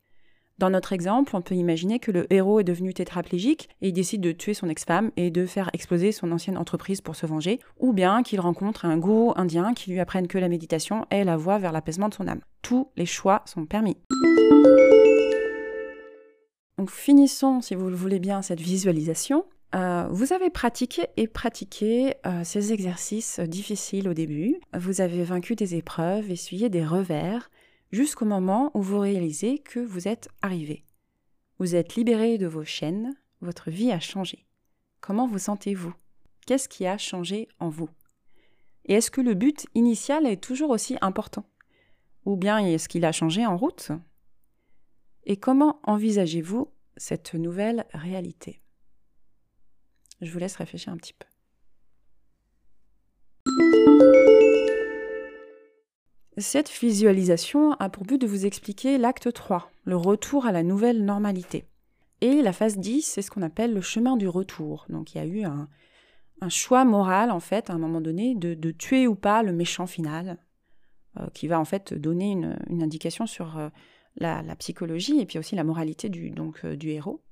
Dans 0.57 0.69
notre 0.69 0.93
exemple, 0.93 1.35
on 1.35 1.41
peut 1.41 1.55
imaginer 1.55 1.99
que 1.99 2.11
le 2.11 2.31
héros 2.31 2.61
est 2.61 2.63
devenu 2.63 2.93
tétraplégique 2.93 3.67
et 3.81 3.89
il 3.89 3.93
décide 3.93 4.21
de 4.21 4.31
tuer 4.31 4.53
son 4.53 4.69
ex-femme 4.69 5.11
et 5.17 5.29
de 5.29 5.45
faire 5.45 5.69
exploser 5.73 6.13
son 6.13 6.31
ancienne 6.31 6.57
entreprise 6.57 7.01
pour 7.01 7.17
se 7.17 7.25
venger, 7.25 7.59
ou 7.77 7.91
bien 7.91 8.23
qu'il 8.23 8.39
rencontre 8.39 8.85
un 8.85 8.97
gourou 8.97 9.33
indien 9.35 9.73
qui 9.73 9.91
lui 9.91 9.99
apprenne 9.99 10.27
que 10.27 10.37
la 10.37 10.47
méditation 10.47 11.07
est 11.09 11.25
la 11.25 11.35
voie 11.35 11.57
vers 11.57 11.73
l'apaisement 11.73 12.07
de 12.07 12.13
son 12.13 12.29
âme. 12.29 12.39
Tous 12.61 12.87
les 12.95 13.05
choix 13.05 13.41
sont 13.45 13.65
permis. 13.65 13.97
Donc 16.77 16.89
finissons, 16.89 17.59
si 17.59 17.75
vous 17.75 17.89
le 17.89 17.95
voulez 17.95 18.19
bien, 18.19 18.41
cette 18.41 18.61
visualisation. 18.61 19.43
Euh, 19.75 20.07
vous 20.09 20.31
avez 20.31 20.49
pratiqué 20.49 21.07
et 21.17 21.27
pratiqué 21.27 22.13
euh, 22.25 22.45
ces 22.45 22.71
exercices 22.71 23.41
difficiles 23.41 24.07
au 24.07 24.13
début. 24.13 24.55
Vous 24.73 25.01
avez 25.01 25.25
vaincu 25.25 25.55
des 25.55 25.75
épreuves, 25.75 26.31
essuyé 26.31 26.69
des 26.69 26.85
revers, 26.85 27.49
jusqu'au 27.95 28.25
moment 28.25 28.71
où 28.73 28.81
vous 28.81 28.99
réalisez 28.99 29.59
que 29.59 29.79
vous 29.79 30.09
êtes 30.09 30.27
arrivé. 30.41 30.83
Vous 31.59 31.75
êtes 31.75 31.95
libéré 31.95 32.37
de 32.37 32.45
vos 32.45 32.65
chaînes, 32.65 33.15
votre 33.39 33.71
vie 33.71 33.89
a 33.89 34.01
changé. 34.01 34.45
Comment 34.99 35.27
vous 35.27 35.39
sentez-vous? 35.39 35.93
Qu'est-ce 36.45 36.67
qui 36.67 36.85
a 36.85 36.97
changé 36.97 37.47
en 37.59 37.69
vous? 37.69 37.89
Et 38.83 38.95
est-ce 38.95 39.09
que 39.09 39.21
le 39.21 39.33
but 39.33 39.65
initial 39.75 40.25
est 40.25 40.43
toujours 40.43 40.71
aussi 40.71 40.97
important? 40.99 41.45
Ou 42.25 42.35
bien 42.35 42.57
est-ce 42.59 42.89
qu'il 42.89 43.05
a 43.05 43.13
changé 43.13 43.45
en 43.45 43.55
route? 43.55 43.91
Et 45.23 45.37
comment 45.37 45.79
envisagez-vous 45.83 46.69
cette 46.97 47.33
nouvelle 47.33 47.85
réalité? 47.93 48.61
Je 50.19 50.31
vous 50.31 50.39
laisse 50.39 50.57
réfléchir 50.57 50.91
un 50.91 50.97
petit 50.97 51.13
peu. 51.13 51.27
Cette 56.37 56.69
visualisation 56.69 57.71
a 57.73 57.87
pour 57.87 58.03
but 58.03 58.19
de 58.19 58.27
vous 58.27 58.45
expliquer 58.45 58.97
l'acte 58.97 59.31
3, 59.31 59.71
le 59.85 59.95
retour 59.95 60.45
à 60.45 60.51
la 60.51 60.63
nouvelle 60.63 61.05
normalité. 61.05 61.63
Et 62.19 62.41
la 62.41 62.51
phase 62.51 62.77
10, 62.77 63.03
c'est 63.03 63.21
ce 63.21 63.31
qu'on 63.31 63.41
appelle 63.41 63.73
le 63.73 63.79
chemin 63.79 64.17
du 64.17 64.27
retour. 64.27 64.85
Donc 64.89 65.13
il 65.13 65.17
y 65.17 65.21
a 65.21 65.25
eu 65.25 65.43
un, 65.43 65.69
choix 66.49 66.83
moral, 66.83 67.31
en 67.31 67.39
fait, 67.39 67.69
à 67.69 67.73
un 67.73 67.77
moment 67.77 68.01
donné, 68.01 68.35
de, 68.35 68.71
tuer 68.71 69.07
ou 69.07 69.15
pas 69.15 69.43
le 69.43 69.53
méchant 69.53 69.87
final, 69.87 70.37
euh, 71.19 71.27
qui 71.33 71.47
va 71.47 71.57
en 71.57 71.65
fait 71.65 71.93
donner 71.93 72.31
une, 72.31 72.83
indication 72.83 73.25
sur 73.25 73.57
euh, 73.57 73.69
la, 74.17 74.43
psychologie 74.57 75.19
et 75.19 75.25
puis 75.25 75.39
aussi 75.39 75.55
la 75.55 75.63
moralité 75.63 76.09
du, 76.09 76.31
donc, 76.31 76.59
euh, 76.65 76.75
du 76.75 76.89
héros, 76.89 77.23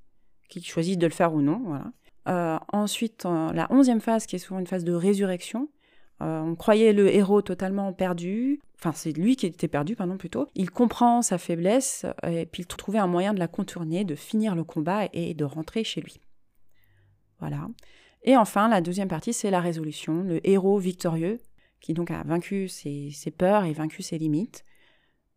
qui 0.47 0.63
choisit 0.63 0.97
de 0.97 1.07
le 1.07 1.13
faire 1.13 1.33
ou 1.33 1.41
non. 1.41 1.81
Ensuite, 2.25 3.25
la 3.25 3.67
onzième 3.69 3.99
phase, 3.99 4.25
qui 4.25 4.37
est 4.37 4.39
souvent 4.39 4.59
une 4.59 4.67
phase 4.67 4.85
de 4.85 4.93
résurrection, 4.93 5.67
on 6.19 6.56
croyait 6.56 6.93
le 6.93 7.13
héros 7.13 7.41
totalement 7.41 7.91
perdu, 7.91 8.62
enfin 8.80 8.91
c'est 8.93 9.12
lui 9.12 9.36
qui 9.36 9.45
était 9.45 9.67
perdu, 9.67 9.95
pardon, 9.95 10.17
plutôt. 10.17 10.47
Il 10.56 10.71
comprend 10.71 11.21
sa 11.21 11.38
faiblesse 11.38 12.06
euh, 12.23 12.30
et 12.41 12.45
puis 12.45 12.63
il 12.63 12.65
trouvait 12.65 12.99
un 12.99 13.08
moyen 13.08 13.34
de 13.34 13.39
la 13.39 13.47
contourner, 13.47 14.06
de 14.06 14.15
finir 14.15 14.56
le 14.56 14.63
combat 14.63 15.10
et 15.13 15.34
de 15.34 15.43
rentrer 15.43 15.84
chez 15.84 16.02
lui. 16.02 16.21
Voilà. 17.39 17.67
Et 18.23 18.38
enfin, 18.38 18.69
la 18.69 18.80
deuxième 18.80 19.10
partie, 19.10 19.34
c'est 19.34 19.52
la 19.52 19.60
résolution, 19.60 20.23
le 20.23 20.45
héros 20.47 20.78
victorieux 20.78 21.39
qui 21.84 21.93
donc 21.93 22.12
a 22.12 22.23
vaincu 22.23 22.69
ses, 22.69 23.12
peurs 23.38 23.65
et 23.65 23.73
vaincu 23.73 24.02
ses 24.02 24.17
limites, 24.17 24.63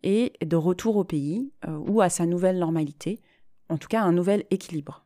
et 0.04 0.32
de 0.44 0.56
retour 0.56 0.96
au 0.96 1.04
pays 1.04 1.52
euh, 1.66 1.76
ou 1.76 2.00
à 2.00 2.08
sa 2.08 2.24
nouvelle 2.24 2.58
normalité, 2.58 3.20
en 3.68 3.76
tout 3.76 3.88
cas 3.88 4.02
un 4.02 4.12
nouvel 4.12 4.44
équilibre. 4.50 5.05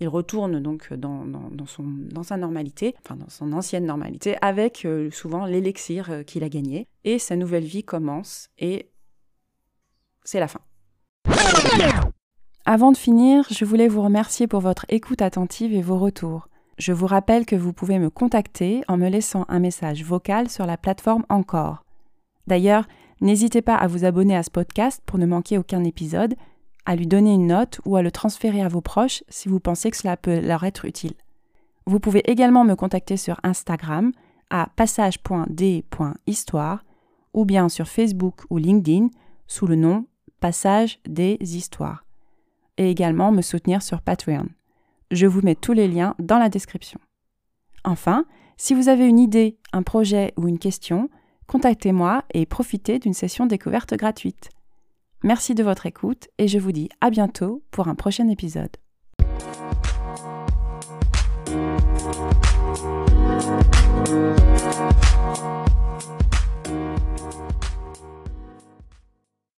Il 0.00 0.08
retourne 0.08 0.60
donc 0.60 0.92
dans, 0.92 1.24
sa 2.22 2.36
normalité, 2.36 2.94
enfin 3.04 3.16
dans 3.16 3.28
son 3.28 3.52
ancienne 3.52 3.86
normalité, 3.86 4.36
avec 4.42 4.84
euh, 4.84 5.10
souvent 5.10 5.46
l'élixir 5.46 6.10
euh, 6.10 6.22
qu'il 6.22 6.42
a 6.42 6.48
gagné. 6.48 6.88
Et 7.04 7.18
sa 7.18 7.36
nouvelle 7.36 7.64
vie 7.64 7.84
commence 7.84 8.48
et 8.58 8.90
c'est 10.24 10.40
la 10.40 10.48
fin. 10.48 10.60
Avant 12.66 12.92
de 12.92 12.96
finir, 12.96 13.46
je 13.50 13.64
voulais 13.64 13.88
vous 13.88 14.02
remercier 14.02 14.46
pour 14.46 14.60
votre 14.60 14.86
écoute 14.88 15.22
attentive 15.22 15.74
et 15.74 15.82
vos 15.82 15.98
retours. 15.98 16.48
Je 16.78 16.92
vous 16.92 17.06
rappelle 17.06 17.46
que 17.46 17.56
vous 17.56 17.72
pouvez 17.72 17.98
me 17.98 18.10
contacter 18.10 18.82
en 18.88 18.96
me 18.96 19.08
laissant 19.08 19.44
un 19.48 19.60
message 19.60 20.02
vocal 20.02 20.48
sur 20.48 20.66
la 20.66 20.76
plateforme 20.76 21.24
Encore. 21.28 21.84
D'ailleurs, 22.46 22.86
n'hésitez 23.20 23.62
pas 23.62 23.76
à 23.76 23.86
vous 23.86 24.04
abonner 24.04 24.36
à 24.36 24.42
ce 24.42 24.50
podcast 24.50 25.02
pour 25.06 25.18
ne 25.18 25.26
manquer 25.26 25.56
aucun 25.58 25.84
épisode 25.84 26.34
à 26.86 26.96
lui 26.96 27.06
donner 27.06 27.34
une 27.34 27.46
note 27.46 27.80
ou 27.84 27.96
à 27.96 28.02
le 28.02 28.10
transférer 28.10 28.62
à 28.62 28.68
vos 28.68 28.80
proches 28.80 29.22
si 29.28 29.48
vous 29.48 29.60
pensez 29.60 29.90
que 29.90 29.96
cela 29.96 30.16
peut 30.16 30.40
leur 30.40 30.64
être 30.64 30.84
utile. 30.84 31.14
Vous 31.86 32.00
pouvez 32.00 32.28
également 32.30 32.64
me 32.64 32.74
contacter 32.74 33.16
sur 33.16 33.38
Instagram 33.42 34.12
à 34.50 34.68
passage.d.histoire 34.76 36.84
ou 37.32 37.44
bien 37.44 37.68
sur 37.68 37.88
Facebook 37.88 38.42
ou 38.50 38.58
LinkedIn 38.58 39.08
sous 39.46 39.66
le 39.66 39.76
nom 39.76 40.06
Passage 40.40 40.98
des 41.06 41.38
Histoires 41.40 42.04
et 42.76 42.90
également 42.90 43.32
me 43.32 43.42
soutenir 43.42 43.82
sur 43.82 44.02
Patreon. 44.02 44.46
Je 45.10 45.26
vous 45.26 45.42
mets 45.42 45.54
tous 45.54 45.72
les 45.72 45.88
liens 45.88 46.14
dans 46.18 46.38
la 46.38 46.48
description. 46.48 47.00
Enfin, 47.84 48.24
si 48.56 48.74
vous 48.74 48.88
avez 48.88 49.06
une 49.06 49.18
idée, 49.18 49.58
un 49.72 49.82
projet 49.82 50.32
ou 50.36 50.48
une 50.48 50.58
question, 50.58 51.08
contactez-moi 51.46 52.24
et 52.32 52.46
profitez 52.46 52.98
d'une 52.98 53.14
session 53.14 53.46
découverte 53.46 53.94
gratuite. 53.94 54.50
Merci 55.24 55.54
de 55.54 55.62
votre 55.62 55.86
écoute 55.86 56.28
et 56.36 56.48
je 56.48 56.58
vous 56.58 56.70
dis 56.70 56.90
à 57.00 57.08
bientôt 57.08 57.64
pour 57.70 57.88
un 57.88 57.94
prochain 57.94 58.28
épisode. 58.28 58.76